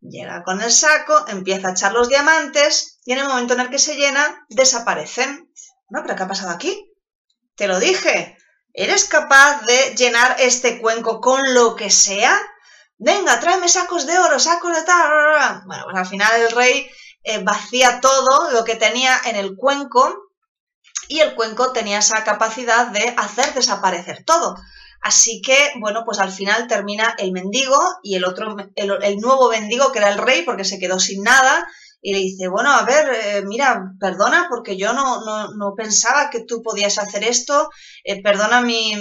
[0.00, 3.70] Llega con el saco, empieza a echar los diamantes y en el momento en el
[3.70, 5.52] que se llena, desaparecen.
[5.90, 6.88] No, pero ¿qué ha pasado aquí?
[7.54, 8.36] Te lo dije,
[8.74, 12.34] ¿Eres capaz de llenar este cuenco con lo que sea?
[12.96, 15.62] Venga, tráeme sacos de oro, sacos de tal.
[15.66, 16.90] Bueno, pues al final el rey
[17.22, 20.21] eh, vacía todo lo que tenía en el cuenco
[21.08, 24.56] y el cuenco tenía esa capacidad de hacer desaparecer todo.
[25.00, 29.90] Así que, bueno, pues al final termina el mendigo y el otro, el nuevo mendigo
[29.90, 31.66] que era el rey porque se quedó sin nada
[32.04, 36.30] y le dice, bueno, a ver, eh, mira, perdona porque yo no, no, no, pensaba
[36.30, 37.70] que tú podías hacer esto,
[38.02, 38.92] eh, perdona mi,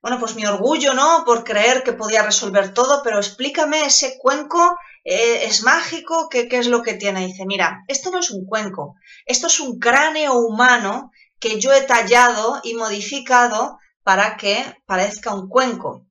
[0.00, 1.24] bueno, pues mi orgullo, ¿no?
[1.26, 6.56] Por creer que podía resolver todo, pero explícame ese cuenco, eh, es mágico, ¿qué, ¿qué
[6.58, 7.26] es lo que tiene?
[7.26, 11.82] dice, mira, esto no es un cuenco, esto es un cráneo humano que yo he
[11.82, 16.06] tallado y modificado para que parezca un cuenco.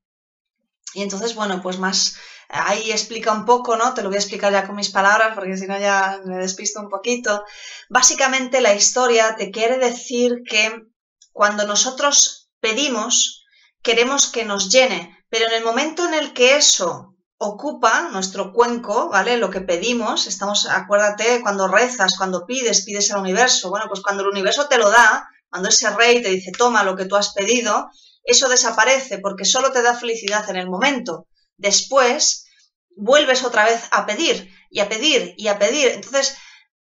[0.94, 2.18] Y entonces, bueno, pues más,
[2.50, 3.94] ahí explica un poco, ¿no?
[3.94, 6.80] Te lo voy a explicar ya con mis palabras porque si no ya me despisto
[6.80, 7.44] un poquito.
[7.90, 10.84] Básicamente la historia te quiere decir que
[11.32, 13.44] cuando nosotros pedimos,
[13.82, 17.13] queremos que nos llene, pero en el momento en el que eso
[17.44, 19.38] ocupa nuestro cuenco, ¿vale?
[19.38, 23.70] Lo que pedimos, estamos, acuérdate, cuando rezas, cuando pides, pides al universo.
[23.70, 26.96] Bueno, pues cuando el universo te lo da, cuando ese rey te dice, toma lo
[26.96, 27.90] que tú has pedido,
[28.24, 31.28] eso desaparece porque solo te da felicidad en el momento.
[31.58, 32.46] Después
[32.96, 35.90] vuelves otra vez a pedir y a pedir y a pedir.
[35.90, 36.36] Entonces,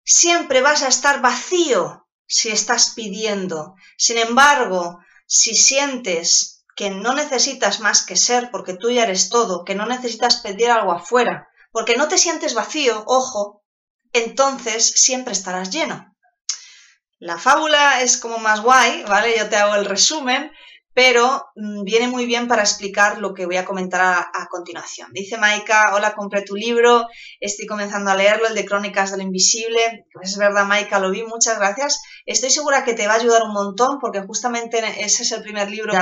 [0.03, 3.75] siempre vas a estar vacío si estás pidiendo.
[3.97, 9.63] Sin embargo, si sientes que no necesitas más que ser porque tú ya eres todo,
[9.63, 13.63] que no necesitas pedir algo afuera, porque no te sientes vacío, ojo,
[14.11, 16.15] entonces siempre estarás lleno.
[17.19, 19.37] La fábula es como más guay, ¿vale?
[19.37, 20.51] Yo te hago el resumen
[20.93, 25.09] pero mm, viene muy bien para explicar lo que voy a comentar a, continuación.
[25.11, 27.07] Dice Maika, hola, compré tu libro,
[27.39, 30.05] estoy comenzando a leerlo, el de Crónicas del Invisible.
[30.13, 32.01] Pues es verdad, Maika, lo vi, muchas gracias.
[32.25, 35.71] Estoy segura que te va a ayudar un montón porque justamente ese es el primer
[35.71, 35.93] libro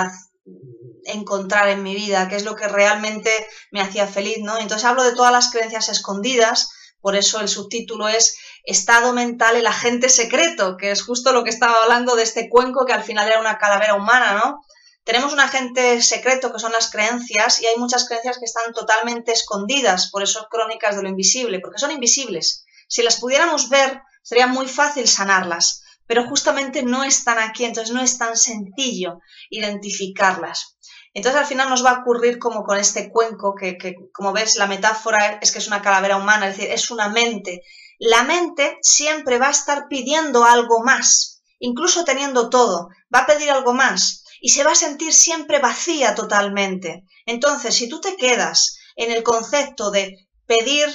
[1.06, 3.32] encontrar en mi vida, que es lo que realmente
[3.72, 4.58] me hacía feliz, ¿no?
[4.58, 9.66] Entonces hablo de todas las creencias escondidas, por eso el subtítulo es Estado mental, el
[9.66, 13.28] agente secreto, que es justo lo que estaba hablando de este cuenco que al final
[13.28, 14.62] era una calavera humana, ¿no?
[15.04, 19.32] Tenemos un agente secreto que son las creencias y hay muchas creencias que están totalmente
[19.32, 22.66] escondidas, por eso crónicas de lo invisible, porque son invisibles.
[22.88, 25.81] Si las pudiéramos ver, sería muy fácil sanarlas,
[26.12, 30.78] pero justamente no están aquí, entonces no es tan sencillo identificarlas.
[31.14, 34.58] Entonces al final nos va a ocurrir como con este cuenco, que, que, como ves
[34.58, 37.62] la metáfora es que es una calavera humana, es decir, es una mente.
[37.98, 43.50] La mente siempre va a estar pidiendo algo más, incluso teniendo todo, va a pedir
[43.50, 47.06] algo más y se va a sentir siempre vacía totalmente.
[47.26, 50.90] Entonces, si tú te quedas en el concepto de pedir,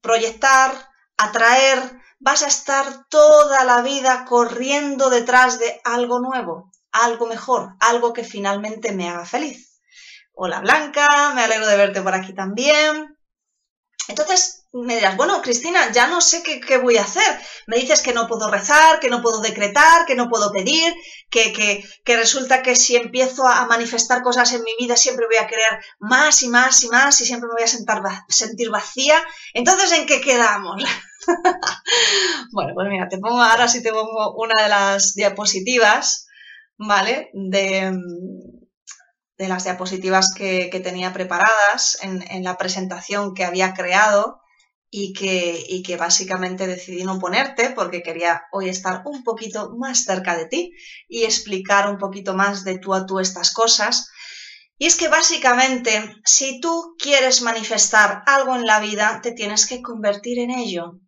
[0.00, 7.74] proyectar, atraer, vas a estar toda la vida corriendo detrás de algo nuevo, algo mejor,
[7.80, 9.80] algo que finalmente me haga feliz.
[10.32, 13.17] Hola Blanca, me alegro de verte por aquí también.
[14.06, 17.40] Entonces me dirás, bueno, Cristina, ya no sé qué, voy a hacer.
[17.66, 20.94] Me dices que no puedo rezar, que no puedo decretar, que no puedo pedir,
[21.30, 25.46] que, que, resulta que si empiezo a manifestar cosas en mi vida siempre voy a
[25.46, 29.22] querer más y más y más y siempre me voy a sentar, sentir vacía.
[29.54, 30.82] Entonces, ¿en qué quedamos?
[32.52, 36.26] bueno, pues mira, te pongo ahora sí te pongo una de las diapositivas,
[36.76, 37.30] ¿vale?
[37.32, 37.92] De,
[39.38, 44.40] de las diapositivas que, tenía preparadas en, la presentación que había creado
[44.90, 50.04] y que, y que básicamente decidí no ponerte porque quería hoy estar un poquito más
[50.04, 50.72] cerca de ti
[51.08, 54.10] y explicar un poquito más de tú a tú estas cosas.
[54.76, 59.82] Y es que básicamente, si tú quieres manifestar algo en la vida, te tienes que
[59.82, 61.00] convertir en ello.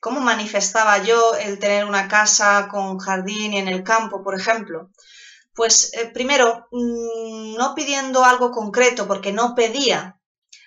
[0.00, 4.90] ¿Cómo manifestaba yo el tener una casa con jardín y en el campo, por ejemplo?
[5.56, 10.20] Pues eh, primero, mm, no pidiendo algo concreto, porque no pedía,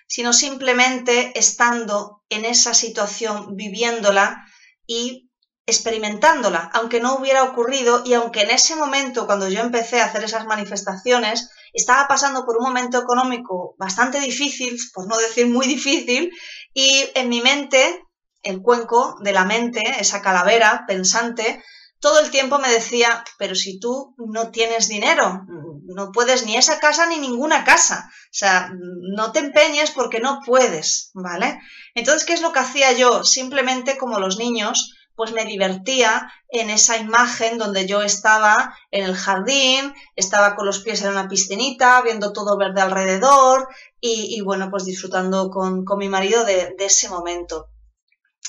[0.08, 4.44] sino simplemente estando en esa situación, viviéndola
[4.86, 5.30] y
[5.64, 10.24] experimentándola, aunque no hubiera ocurrido y aunque en ese momento, cuando yo empecé a hacer
[10.24, 16.32] esas manifestaciones, estaba pasando por un momento económico bastante difícil, por no decir muy difícil,
[16.74, 18.02] y en mi mente,
[18.42, 21.62] el cuenco de la mente, esa calavera pensante,
[22.00, 25.44] todo el tiempo me decía, pero si tú no tienes dinero,
[25.84, 28.10] no puedes ni esa casa ni ninguna casa.
[28.10, 31.60] O sea, no te empeñes porque no puedes, ¿vale?
[31.94, 33.22] Entonces, ¿qué es lo que hacía yo?
[33.24, 39.14] Simplemente como los niños, pues me divertía en esa imagen donde yo estaba en el
[39.14, 43.68] jardín, estaba con los pies en una piscinita, viendo todo verde alrededor
[44.00, 47.68] y, bueno, pues disfrutando con, mi marido de ese momento.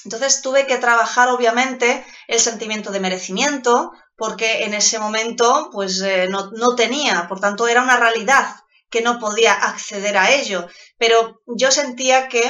[0.05, 6.27] Entonces tuve que trabajar obviamente el sentimiento de merecimiento porque en ese momento pues eh,
[6.29, 8.55] no, no tenía, por tanto era una realidad
[8.89, 12.43] que no podía acceder a ello, pero yo sentía que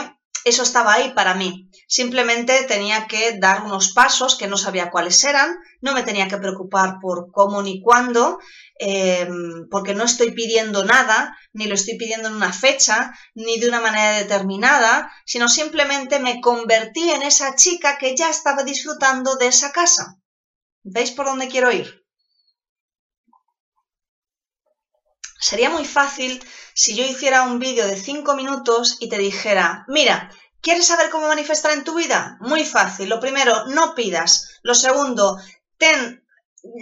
[0.43, 1.69] eso estaba ahí para mí.
[1.87, 6.37] Simplemente tenía que dar unos pasos que no sabía cuáles eran, no me tenía que
[6.37, 8.39] preocupar por cómo ni cuándo,
[8.79, 13.67] em, porque no estoy pidiendo nada, ni lo estoy pidiendo en una fecha, ni de
[13.67, 19.47] una manera determinada, sino simplemente me convertí en esa chica que ya estaba disfrutando de
[19.47, 20.17] esa casa.
[20.83, 22.00] ¿Veis por dónde quiero ir?
[25.41, 26.41] Sería muy fácil
[26.75, 31.27] si yo hiciera un vídeo de 5 minutos y te dijera, mira, ¿quieres saber cómo
[31.27, 32.37] manifestar en tu vida?
[32.41, 33.09] Muy fácil.
[33.09, 34.59] Lo primero, no pidas.
[34.61, 35.37] Lo segundo,
[35.79, 36.23] ten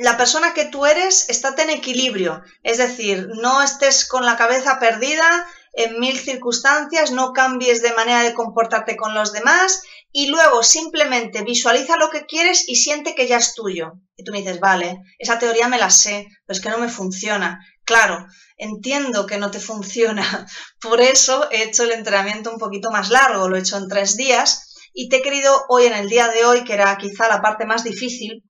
[0.04, 2.44] la persona que tú eres, estate en equilibrio.
[2.62, 8.24] Es decir, no estés con la cabeza perdida en mil circunstancias, no cambies de manera
[8.24, 13.28] de comportarte con los demás y luego simplemente visualiza lo que quieres y siente que
[13.28, 13.94] ya es tuyo.
[14.18, 16.90] Y tú me dices, vale, esa teoría me la sé, pero es que no me
[16.90, 17.60] funciona.
[17.90, 20.46] Claro, entiendo que no te funciona,
[20.80, 24.16] por eso he hecho el entrenamiento un poquito más largo, lo he hecho en tres
[24.16, 27.42] días y te he querido hoy, en el día de hoy, que era quizá la
[27.42, 28.44] parte más difícil,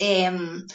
[0.00, 0.66] em,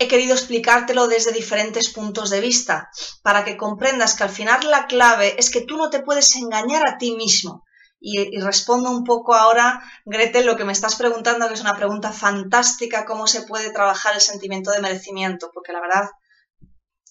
[0.00, 2.90] he querido explicártelo desde diferentes puntos de vista,
[3.22, 6.82] para que comprendas que al final la clave es que tú no te puedes engañar
[6.88, 7.62] a ti mismo.
[8.00, 12.10] Y, respondo un poco ahora, Gretel, lo que me estás preguntando, que es una pregunta
[12.12, 16.10] fantástica, cómo se puede trabajar el sentimiento de merecimiento, porque la verdad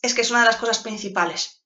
[0.05, 1.61] es que es una de las cosas principales.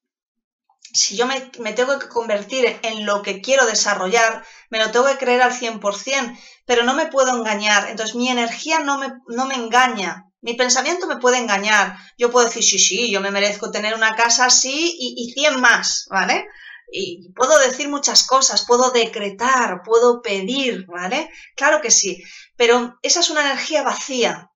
[0.92, 1.42] Si yo me,
[1.74, 6.40] tengo que convertir en lo que quiero desarrollar, me lo tengo que creer al 100%,
[6.66, 7.90] pero no me puedo engañar.
[7.90, 10.26] Entonces mi energía no me, no me engaña.
[10.42, 11.98] Mi pensamiento me puede engañar.
[12.18, 15.62] Yo puedo decir, sí, sí, yo me merezco tener una casa así y, y 100
[15.62, 16.46] más, ¿vale?
[16.92, 21.30] y puedo decir muchas cosas, puedo decretar, puedo pedir, ¿vale?
[21.56, 22.24] Claro que sí,
[22.56, 24.49] pero esa es una energía vacía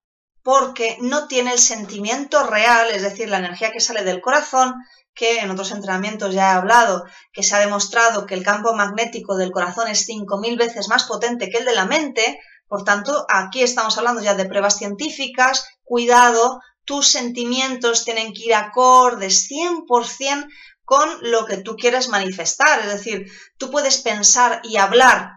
[0.44, 4.74] porque no tiene el sentimiento real, es decir, la energía que sale del corazón,
[5.14, 9.36] que en otros entrenamientos ya he hablado, que se ha demostrado que el campo magnético
[9.36, 13.62] del corazón es 5.000 veces más potente que el de la mente, por tanto, aquí
[13.62, 20.46] estamos hablando ya de pruebas científicas, cuidado, tus sentimientos tienen que ir acordes 100%
[20.84, 22.80] con lo que tú quieres manifestar.
[22.80, 25.32] Es decir, tú puedes pensar y hablar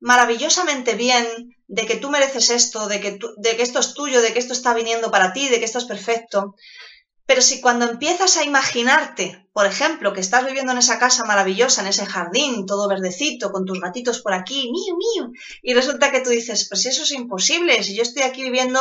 [0.00, 1.26] maravillosamente bien
[1.68, 4.54] de que tú mereces esto, de que, de que esto es tuyo, de que esto
[4.54, 6.54] está viniendo para ti, de que esto es perfecto.
[7.26, 11.82] Pero si cuando empiezas a imaginarte, por ejemplo, que estás viviendo en esa casa maravillosa,
[11.82, 15.30] en ese jardín, todo verdecito, con tus gatitos por aquí, mío, mío,
[15.62, 18.80] y resulta que tú dices, pues eso es imposible, si yo estoy aquí viviendo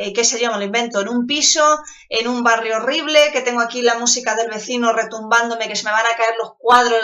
[0.00, 3.60] eh, qué sé yo, lo invento, en un piso, en un barrio horrible, que tengo
[3.60, 7.02] aquí la música del vecino retumbándome, que se me van a caer los cuadros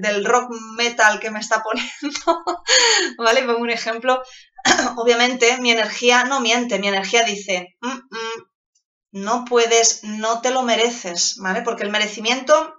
[0.00, 2.42] del rock metal que me está poniendo,
[3.18, 3.42] ¿vale?
[3.42, 4.22] Pongo un ejemplo.
[4.96, 8.48] Obviamente mi energía no miente, mi energía dice, mm, mm,
[9.12, 11.60] no puedes, no te lo mereces, ¿vale?
[11.60, 12.74] Porque el merecimiento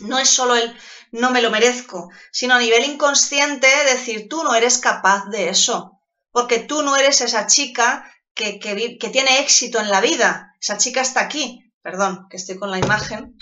[0.00, 0.74] no es solo el
[1.12, 6.00] no me lo merezco, sino a nivel inconsciente decir, tú no eres capaz de eso,
[6.30, 10.54] porque tú no eres esa chica que, tiene éxito en la vida.
[10.60, 11.64] Esa chica está aquí.
[11.82, 13.36] Perdón, que estoy con la imagen.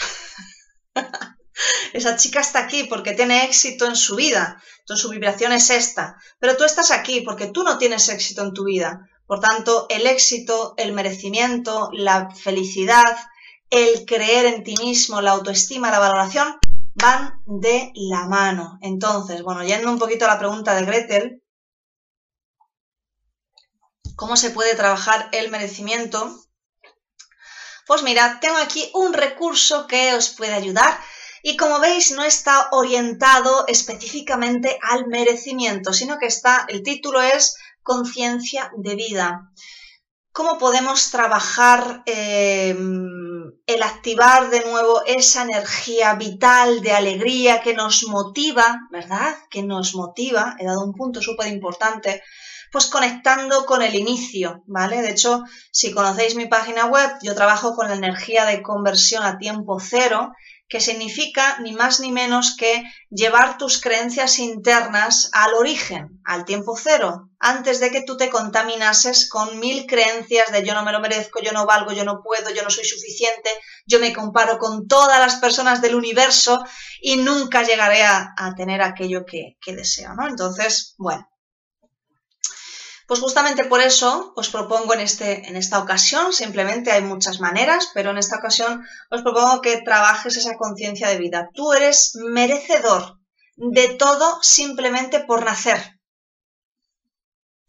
[1.93, 4.61] Esa chica está aquí porque tiene éxito en su vida.
[4.81, 6.17] Entonces su vibración es esta.
[6.39, 9.09] Pero tú estás aquí porque tú no tienes éxito en tu vida.
[9.27, 13.17] Por tanto, el éxito, el merecimiento, la felicidad
[13.71, 16.59] el creer en ti mismo, la autoestima, la valoración,
[16.95, 18.79] van de la mano.
[18.81, 21.43] Entonces, bueno, yendo un poquito a la pregunta de Gretel,
[24.17, 26.35] ¿cómo se puede trabajar el merecimiento?
[27.87, 30.99] Pues mirad, tengo aquí un recurso que os puede ayudar
[31.43, 37.57] y como veis no está orientado específicamente al merecimiento, sino que está, el título es
[37.83, 39.53] conciencia de vida.
[40.33, 48.05] ¿Cómo podemos trabajar em, el activar de nuevo esa energía vital de alegría que nos
[48.09, 49.37] motiva, ¿verdad?
[49.49, 52.23] Que nos motiva, he dado un punto súper importante,
[52.77, 55.01] pues conectando con el inicio, ¿vale?
[55.01, 59.39] De hecho, si conocéis mi página web, yo trabajo con la energía de conversión a
[59.39, 60.35] tiempo cero
[60.69, 66.77] que significa ni más ni menos que llevar tus creencias internas al origen, al tiempo
[66.77, 71.01] cero, antes de que tú te contaminases con mil creencias de yo no me lo
[71.01, 73.49] merezco, yo no valgo, yo no puedo, yo no soy suficiente,
[73.87, 76.63] yo me comparo con todas las personas del universo
[77.01, 80.29] y nunca llegaré a, tener aquello que, que deseo, ¿no?
[80.29, 81.27] Entonces, bueno,
[83.07, 87.91] pues justamente por eso os propongo en, este, en esta ocasión, simplemente hay muchas maneras,
[87.95, 91.51] pero en esta ocasión os propongo que trabajes esa conciencia de vida.
[91.55, 93.19] Tú eres merecedor
[93.57, 96.01] de todo simplemente por nacer.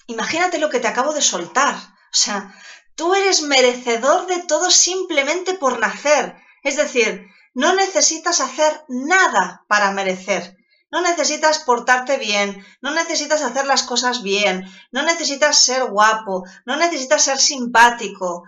[0.07, 1.75] Imagínate lo que te acabo de soltar.
[1.75, 2.55] O sea,
[2.95, 6.35] tú eres merecedor de todo simplemente por nacer.
[6.63, 10.56] Es decir, no necesitas hacer nada para merecer.
[10.89, 16.77] No necesitas portarte bien, no necesitas hacer las cosas bien, no necesitas ser guapo, no
[16.77, 18.43] necesitas ser simpático.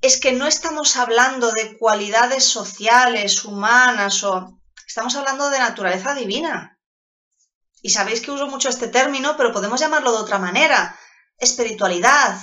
[0.00, 4.60] Es que no estamos hablando de cualidades sociales, humanas o...
[4.86, 6.78] Estamos hablando de naturaleza divina.
[7.82, 10.98] Y sabéis que uso mucho este término, pero podemos llamarlo de otra manera.
[11.38, 12.38] Espiritualidad.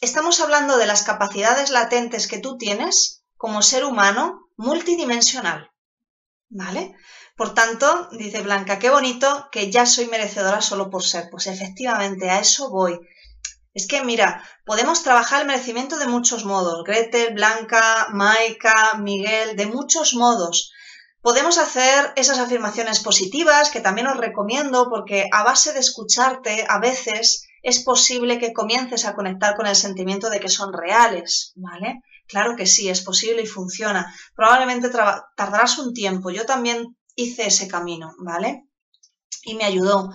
[0.00, 5.70] Estamos hablando de las capacidades latentes que tú tienes como ser humano multidimensional.
[6.50, 6.94] ¿Vale?
[7.38, 11.28] Por tanto, dice Blanca, qué bonito que ya soy merecedora solo por ser.
[11.30, 12.98] Pues efectivamente, a eso voy.
[13.72, 16.82] Es que, mira, podemos trabajar el merecimiento de muchos modos.
[16.82, 20.72] Gretel, Blanca, Maika, Miguel, de muchos modos.
[21.20, 26.80] Podemos hacer esas afirmaciones positivas, que también os recomiendo, porque a base de escucharte, a
[26.80, 32.02] veces es posible que comiences a conectar con el sentimiento de que son reales, ¿vale?
[32.26, 34.12] Claro que sí, es posible y funciona.
[34.34, 36.30] Probablemente tardarás un tiempo.
[36.30, 38.68] Yo también hice ese camino, ¿vale?
[39.42, 40.12] Y me ayudó.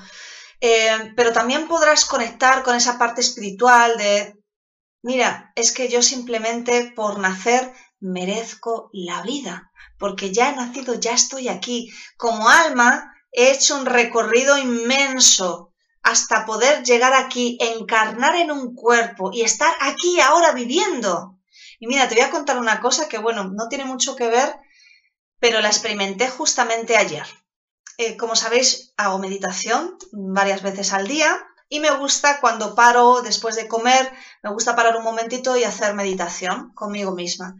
[0.62, 4.34] Eh, pero también podrás conectar con esa parte espiritual de,
[5.04, 11.12] mira, es que yo simplemente por nacer merezco la vida, porque ya he nacido, ya
[11.12, 11.92] estoy aquí.
[12.16, 19.32] Como alma he hecho un recorrido inmenso hasta poder llegar aquí, encarnar en un cuerpo
[19.34, 21.40] y estar aquí ahora viviendo.
[21.80, 24.56] Y mira, te voy a contar una cosa que, bueno, no tiene mucho que ver
[25.44, 27.26] pero la experimenté justamente ayer.
[27.98, 31.38] Eh, como sabéis, hago meditación varias veces al día
[31.68, 34.10] y me gusta cuando paro después de comer,
[34.42, 37.58] me gusta parar un momentito y hacer meditación conmigo misma.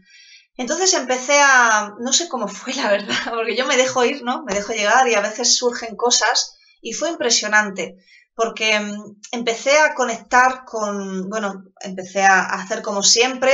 [0.56, 4.44] Entonces empecé a, no sé cómo fue la verdad, porque yo me dejo ir, ¿no?
[4.44, 7.98] Me dejo llegar y a veces surgen cosas y fue impresionante
[8.34, 13.52] porque mm, empecé a conectar con, bueno, empecé a hacer como siempre,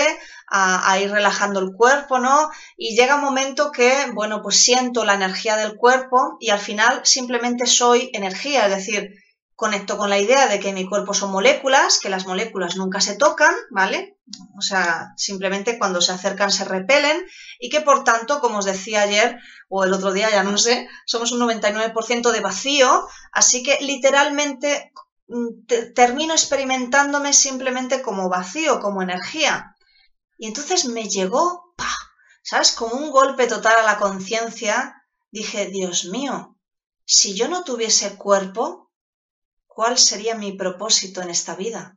[0.53, 2.51] a, ir relajando el cuerpo, ¿no?
[2.76, 7.03] Y llega un momento que, bueno, pues siento la energía del cuerpo y al final
[7.05, 9.14] simplemente soy energía, es decir,
[9.55, 13.16] conecto con la idea de que mi cuerpo son moléculas, que las moléculas nunca se
[13.16, 14.16] tocan, ¿vale?
[14.57, 17.26] O sea, simplemente cuando se acercan se repelen
[17.59, 19.39] y que por tanto, como os decía ayer
[19.73, 24.93] o el otro día, ya no sé, somos un 99% de vacío, así que literalmente
[25.29, 29.77] mm, termino experimentándome simplemente como vacío, como energía.
[30.37, 31.73] Y entonces me llegó,
[32.43, 32.73] ¿sabes?
[32.73, 35.05] Como un golpe total a la conciencia.
[35.31, 36.57] Dije, Dios mío,
[37.05, 38.91] si yo no tuviese cuerpo,
[39.68, 41.97] cuál sería mi propósito en esta vida.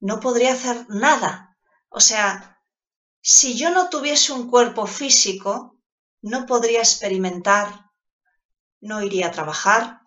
[0.00, 1.58] No podría hacer nada.
[1.90, 2.58] O sea,
[3.20, 5.75] si yo no tuviese un cuerpo físico,
[6.22, 7.86] no podría experimentar,
[8.80, 10.00] no iría a trabajar,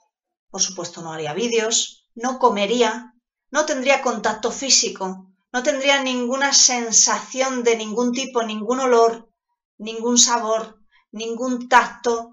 [0.49, 3.13] por supuesto no haría vídeos, no comería,
[3.51, 9.29] no tendría contacto físico, no tendría ninguna sensación de ningún tipo, ningún olor,
[9.77, 10.77] ningún sabor,
[11.11, 12.31] ningún tacto,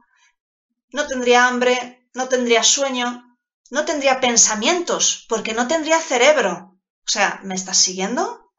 [0.90, 3.38] no tendría hambre, no tendría sueño,
[3.70, 6.78] no tendría pensamientos, porque no tendría cerebro.
[7.06, 8.50] O sea, ¿me estás siguiendo?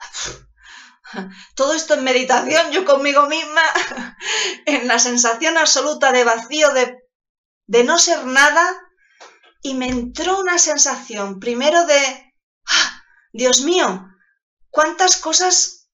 [1.56, 3.62] Todo esto en meditación, yo conmigo misma,
[4.66, 6.98] en la sensación absoluta de vacío, de,
[7.66, 8.66] de no ser nada,
[9.62, 12.34] y me entró una sensación, primero de,
[12.70, 13.04] ¡Ah!
[13.32, 14.08] Dios mío,
[14.70, 15.90] cuántas cosas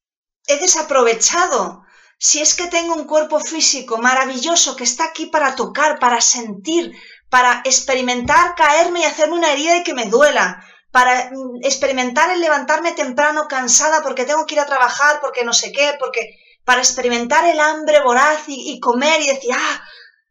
[0.48, 1.84] he desaprovechado.
[2.18, 6.96] Si es que tengo un cuerpo físico maravilloso que está aquí para tocar, para sentir,
[7.30, 12.40] para experimentar caerme y hacerme una herida y que me duela, para mm, experimentar el
[12.40, 16.82] levantarme temprano cansada porque tengo que ir a trabajar, porque no sé qué, porque para
[16.82, 19.84] experimentar el hambre voraz y, comer y decir, ah,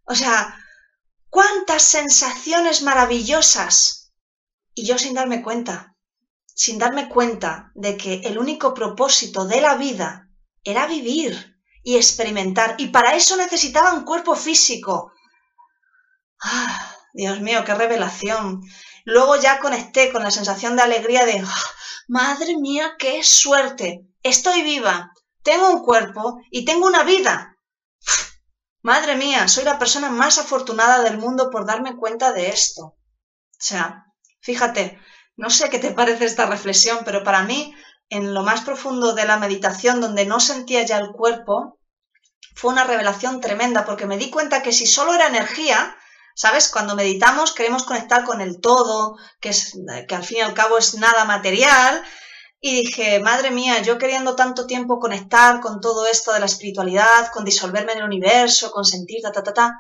[0.05, 0.57] o sea,
[1.29, 4.13] cuántas sensaciones maravillosas.
[4.73, 5.97] Y yo sin darme cuenta,
[6.47, 10.29] sin darme cuenta de que el único propósito de la vida
[10.63, 12.77] era vivir y experimentar.
[12.79, 15.13] Y para eso necesitaba un cuerpo físico.
[16.41, 18.63] Ah, Dios mío, qué revelación.
[19.05, 21.71] Luego ya conecté con la sensación de alegría de, ah,
[22.09, 24.07] madre mía, qué suerte.
[24.23, 27.57] Estoy viva, tengo un cuerpo y tengo una vida.
[28.83, 32.83] Madre mía, soy la persona más afortunada del mundo por darme cuenta de esto.
[32.83, 32.97] O
[33.65, 34.07] sea,
[34.41, 34.99] fíjate,
[35.37, 37.75] no sé qué te parece esta reflexión, pero para mí,
[38.09, 41.79] en lo más profundo de la meditación, donde no sentía ya el cuerpo,
[42.55, 45.97] fue una revelación tremenda, porque me di cuenta que si solo era energía,
[46.35, 46.69] ¿sabes?
[46.69, 49.77] Cuando meditamos queremos conectar con el todo, que, es,
[50.09, 52.03] que al fin y al cabo es nada material,
[52.65, 57.33] y dije, madre mía, yo queriendo tanto tiempo conectar con todo esto de la espiritualidad,
[57.33, 59.79] con disolverme en el universo, con sentir, ta, ta, ta, ta.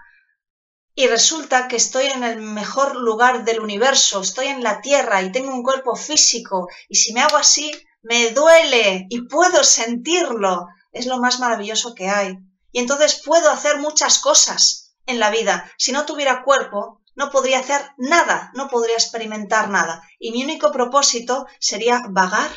[0.94, 5.30] Y resulta que estoy en el mejor lugar del universo, estoy en la Tierra y
[5.30, 6.66] tengo un cuerpo físico.
[6.88, 7.70] Y si me hago así,
[8.02, 10.66] me duele y puedo sentirlo.
[10.90, 12.36] Es lo más maravilloso que hay.
[12.72, 15.70] Y entonces puedo hacer muchas cosas en la vida.
[15.78, 20.02] Si no tuviera cuerpo, no podría hacer nada, no podría experimentar nada.
[20.18, 22.50] Y mi único propósito sería vagar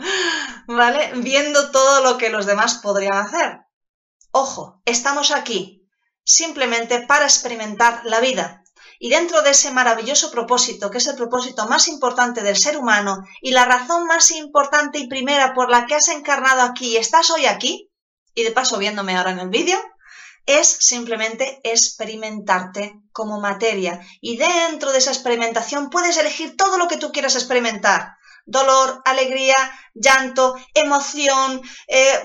[0.66, 1.12] ¿vale?
[1.16, 3.60] Viendo todo lo que los demás podrían hacer.
[4.30, 5.88] Ojo, estamos aquí
[6.24, 8.62] simplemente para experimentar la vida.
[8.98, 13.24] Y dentro de ese maravilloso propósito, que es el propósito más importante del ser humano
[13.40, 17.30] y la razón más importante y primera por la que has encarnado aquí y estás
[17.30, 17.90] hoy aquí,
[18.34, 19.78] y de paso viéndome ahora en el vídeo,
[20.58, 24.00] es simplemente experimentarte como materia.
[24.20, 28.16] Y dentro de esa experimentación puedes elegir todo lo que tú quieras experimentar
[28.50, 29.54] dolor, alegría,
[29.94, 32.20] llanto, emoción, eh,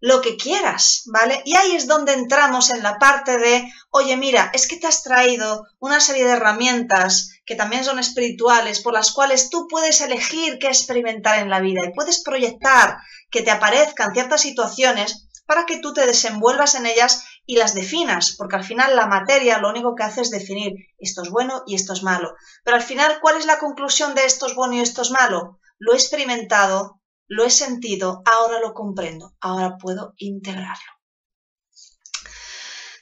[0.00, 1.40] lo que quieras, ¿vale?
[1.44, 5.02] Y ahí es donde entramos en la parte de, oye, mira, es que te has
[5.02, 10.58] traído una serie de herramientas que también son espirituales, por las cuales tú puedes elegir
[10.58, 12.98] qué experimentar en la vida y puedes proyectar
[13.30, 18.34] que te aparezcan ciertas situaciones para que tú te desenvuelvas en ellas y las definas,
[18.36, 21.76] porque al final la materia lo único que hace es definir esto es bueno y
[21.76, 22.34] esto es malo.
[22.62, 25.58] Pero al final, ¿cuál es la conclusión de esto es bueno y esto es malo?
[25.78, 30.92] Lo he experimentado, lo he sentido, ahora lo comprendo, ahora puedo integrarlo.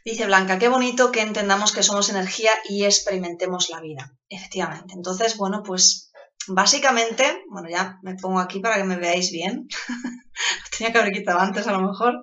[0.05, 4.13] Dice Blanca, qué bonito que entendamos que somos energía y experimentemos la vida.
[4.29, 4.95] Efectivamente.
[4.95, 6.13] Entonces, bueno, pues
[6.47, 9.67] básicamente, bueno, ya me pongo aquí para que me veáis bien.
[10.79, 12.23] Tenía que haber quitado antes a lo mejor.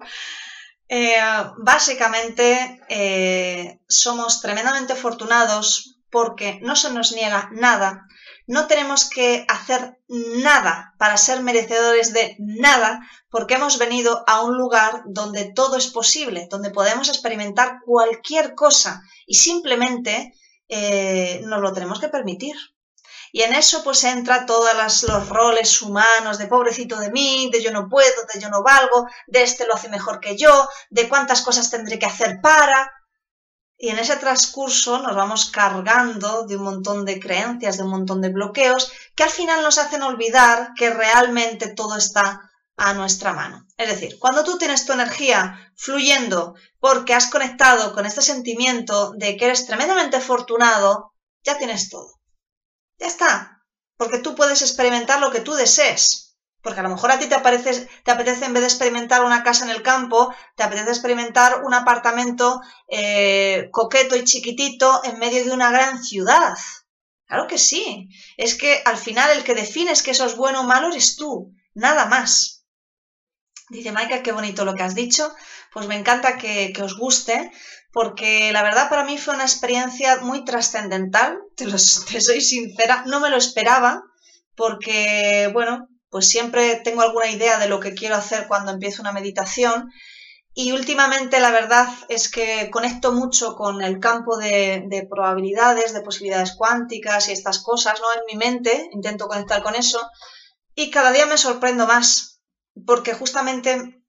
[0.89, 1.17] Eh,
[1.57, 8.07] básicamente eh, somos tremendamente afortunados porque no se nos niega nada,
[8.45, 14.57] no tenemos que hacer nada para ser merecedores de nada porque hemos venido a un
[14.57, 20.33] lugar donde todo es posible, donde podemos experimentar cualquier cosa y simplemente
[20.67, 22.55] eh, nos lo tenemos que permitir.
[23.35, 24.69] Y en eso pues entra todos
[25.01, 29.07] los roles humanos de pobrecito de mí, de yo no puedo, de yo no valgo,
[29.25, 32.91] de este lo hace mejor que yo, de cuántas cosas tendré que hacer para.
[33.75, 38.21] Y en ese transcurso nos vamos cargando de un montón de creencias, de un montón
[38.21, 43.65] de bloqueos que al final nos hacen olvidar que realmente todo está a nuestra mano.
[43.77, 49.37] Es decir, cuando tú tienes tu energía fluyendo porque has conectado con este sentimiento de
[49.37, 51.13] que eres tremendamente afortunado,
[51.43, 52.19] ya tienes todo.
[52.99, 53.63] Ya está.
[53.97, 56.37] Porque tú puedes experimentar lo que tú desees.
[56.61, 59.65] Porque a lo mejor a ti te, te apetece, en vez de experimentar una casa
[59.65, 65.51] en el campo, te apetece experimentar un apartamento eh, coqueto y chiquitito en medio de
[65.51, 66.53] una gran ciudad.
[67.27, 68.07] Claro que sí.
[68.37, 71.53] Es que al final el que defines que eso es bueno o malo eres tú.
[71.73, 72.65] Nada más.
[73.69, 75.33] Dice Michael, qué bonito lo que has dicho.
[75.73, 77.51] Pues me encanta que, que os guste
[77.93, 83.29] porque la verdad para mí fue una experiencia muy trascendental, te, soy sincera, no me
[83.29, 84.01] lo esperaba,
[84.55, 89.11] porque, bueno, pues siempre tengo alguna idea de lo que quiero hacer cuando empiezo una
[89.11, 89.91] meditación
[90.55, 96.01] y últimamente la verdad es que conecto mucho con el campo de, de, probabilidades, de
[96.01, 98.07] posibilidades cuánticas y estas cosas, ¿no?
[98.19, 99.99] En mi mente intento conectar con eso
[100.75, 102.41] y cada día me sorprendo más
[102.85, 104.02] porque justamente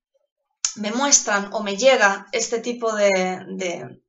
[0.76, 3.10] me muestran o me llega este tipo de,
[3.48, 4.00] de,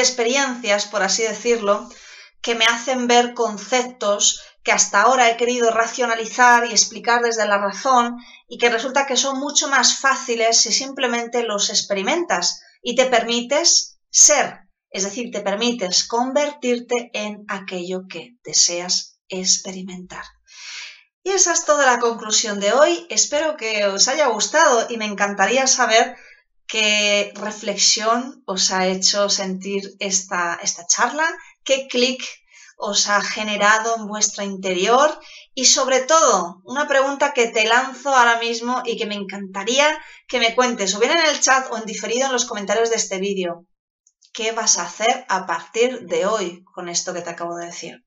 [0.00, 1.88] experiencias, por así decirlo,
[2.40, 7.58] que me hacen ver conceptos que hasta ahora he querido racionalizar y explicar desde la
[7.58, 13.06] razón y que resulta que son mucho más fáciles si simplemente los experimentas y te
[13.06, 20.24] permites ser, es decir, te permites convertirte en aquello que deseas experimentar.
[21.22, 23.06] Y esa es toda la conclusión de hoy.
[23.10, 26.16] Espero que os haya gustado y me encantaría saber
[26.66, 31.26] qué reflexión os ha hecho sentir esta, esta charla,
[31.64, 32.22] qué clic
[32.76, 35.18] os ha generado en vuestro interior
[35.52, 39.98] y sobre todo una pregunta que te lanzo ahora mismo y que me encantaría
[40.28, 42.96] que me cuentes o bien en el chat o en diferido en los comentarios de
[42.96, 43.66] este vídeo.
[44.32, 48.04] ¿Qué vas a hacer a partir de hoy con esto que te acabo de decir?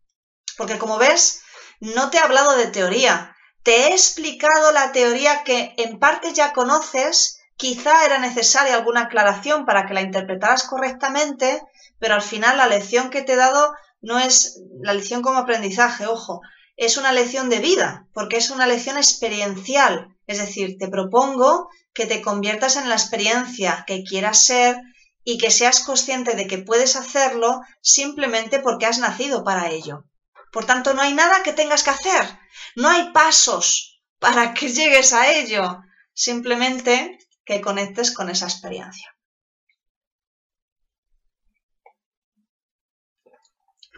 [0.55, 1.41] Porque como ves,
[1.81, 6.53] no te he hablado de teoría, te he explicado la teoría que en parte ya
[6.53, 11.61] conoces, quizá era necesaria alguna aclaración para que la interpretaras correctamente,
[11.99, 16.05] pero al final la lección que te he dado no es la lección como aprendizaje,
[16.05, 16.41] ojo,
[16.77, 20.15] es una lección de vida, porque es una lección experiencial.
[20.27, 24.77] Es decir, te propongo que te conviertas en la experiencia que quieras ser
[25.23, 30.05] y que seas consciente de que puedes hacerlo simplemente porque has nacido para ello.
[30.51, 32.39] Por tanto, no hay nada que tengas que hacer,
[32.75, 35.81] no hay pasos para que llegues a ello,
[36.13, 39.15] simplemente que conectes con esa experiencia.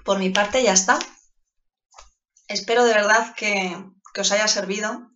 [0.04, 1.00] Por mi parte ya está.
[2.48, 3.78] Espero de verdad que,
[4.20, 5.13] os haya servido.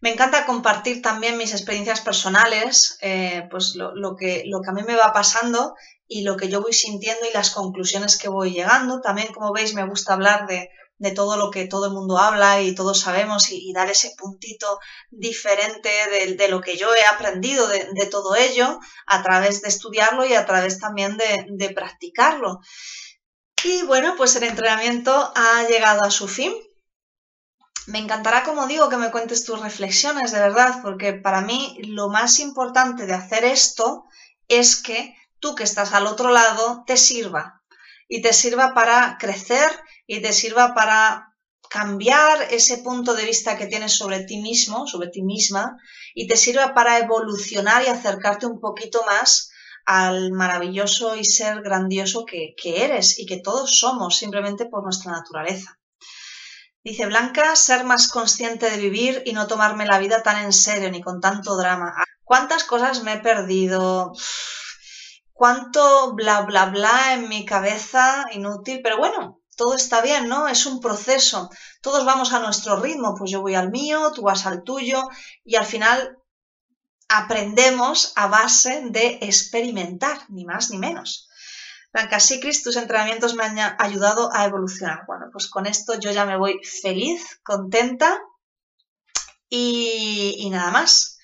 [0.00, 4.82] Me encanta compartir también mis experiencias personales, eh, pues lo, que, lo que a mí
[4.82, 5.74] me va pasando
[6.06, 9.00] y lo que yo voy sintiendo y las conclusiones que voy llegando.
[9.00, 10.70] También, como veis, me gusta hablar de,
[11.14, 14.78] todo lo que todo el mundo habla y todos sabemos y, dar ese puntito
[15.10, 15.90] diferente
[16.36, 20.46] de, lo que yo he aprendido de, todo ello a través de estudiarlo y a
[20.46, 22.60] través también de practicarlo.
[23.64, 26.54] Y bueno, pues el entrenamiento ha llegado a su fin.
[27.88, 32.10] Me encantará, como digo, que me cuentes tus reflexiones, de verdad, porque para mí lo
[32.10, 34.04] más importante de hacer esto
[34.46, 37.62] es que tú que estás al otro lado te sirva
[38.06, 39.70] y te sirva para crecer
[40.06, 41.34] y te sirva para
[41.70, 45.78] cambiar ese punto de vista que tienes sobre ti mismo, sobre ti misma,
[46.14, 49.50] y te sirva para evolucionar y acercarte un poquito más
[49.86, 55.77] al maravilloso y ser grandioso que, eres y que todos somos simplemente por nuestra naturaleza.
[56.88, 60.90] Dice Blanca, ser más consciente de vivir y no tomarme la vida tan en serio
[60.90, 61.92] ni con tanto drama.
[62.24, 64.14] ¿Cuántas cosas me he perdido?
[65.34, 68.80] ¿Cuánto bla bla bla en mi cabeza inútil?
[68.82, 70.48] Pero bueno, todo está bien, ¿no?
[70.48, 71.50] Es un proceso.
[71.82, 75.10] Todos vamos a nuestro ritmo, pues yo voy al mío, tú vas al tuyo
[75.44, 76.16] y al final
[77.06, 81.27] aprendemos a base de experimentar, ni más ni menos.
[81.92, 85.04] Blanca Sicris, tus entrenamientos me han ayudado a evolucionar.
[85.06, 88.20] Bueno, pues con esto yo ya me voy feliz, contenta
[89.48, 91.18] y nada más.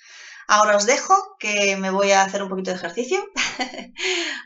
[0.46, 3.18] Ahora os dejo que me voy a hacer un poquito de ejercicio.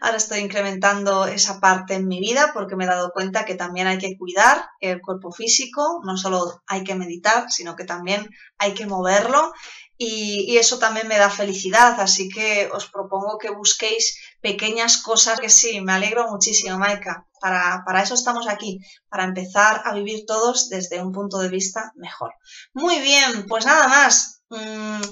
[0.00, 3.88] Ahora estoy incrementando esa parte en mi vida porque me he dado cuenta que también
[3.88, 8.74] hay que cuidar el cuerpo físico, no solo hay que meditar, sino que también hay
[8.74, 9.52] que moverlo
[9.96, 15.48] y, eso también me da felicidad, así que os propongo que busquéis pequeñas cosas que
[15.48, 17.24] sí, me alegro muchísimo, Maika.
[17.40, 18.78] Para, para eso estamos aquí,
[19.08, 22.32] para empezar a vivir todos desde un punto de vista mejor.
[22.72, 24.42] Muy bien, pues nada más.
[24.50, 25.02] Mm,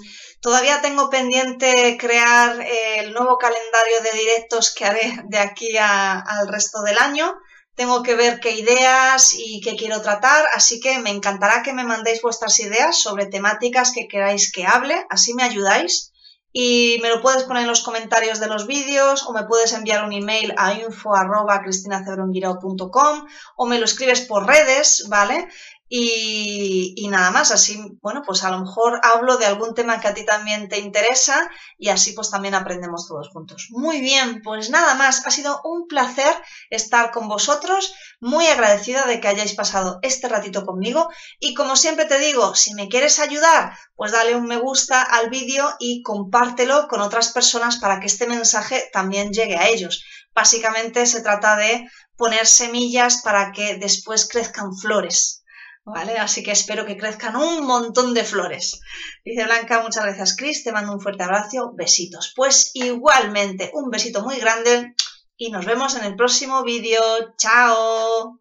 [0.41, 6.83] todavía tengo pendiente crear el nuevo calendario de directos que haré de aquí al resto
[6.83, 7.35] del año
[7.77, 11.85] tengo que ver qué ideas y qué quiero tratar, así que me encantará que me
[11.85, 16.11] mandéis vuestras ideas sobre temáticas que queráis que hable, así me ayudáis.
[16.59, 20.07] Y me lo puedes poner en los comentarios de los vídeos o me puedes enviar
[20.07, 23.26] un email a info.cristinacebronguirao.com
[23.57, 25.48] o me lo escribes por redes, ¿vale?
[25.89, 30.14] Y, nada más, así, bueno, pues a lo mejor hablo de algún tema que a
[30.14, 33.68] ti también te interesa y así pues también aprendemos todos juntos.
[33.70, 36.34] Muy bien, pues nada más, ha sido un placer
[36.70, 41.09] estar con vosotros, muy agradecida de que hayáis pasado este ratito conmigo
[41.39, 45.30] y como siempre te digo, si me quieres ayudar, pues dale un me gusta al
[45.30, 50.05] vídeo y compártelo con otras personas para que este mensaje también llegue a ellos.
[50.34, 55.45] Básicamente se trata de poner semillas para que después crezcan flores.
[55.87, 56.18] ¿Vale?
[56.18, 58.80] Así que espero que crezcan un montón de flores.
[59.24, 62.32] Dice Blanca, muchas gracias Cris, te mando un fuerte abrazo, besitos.
[62.34, 64.95] Pues igualmente, un besito muy grande
[65.37, 67.01] y nos vemos en el próximo vídeo.
[67.39, 68.41] ¡Chao!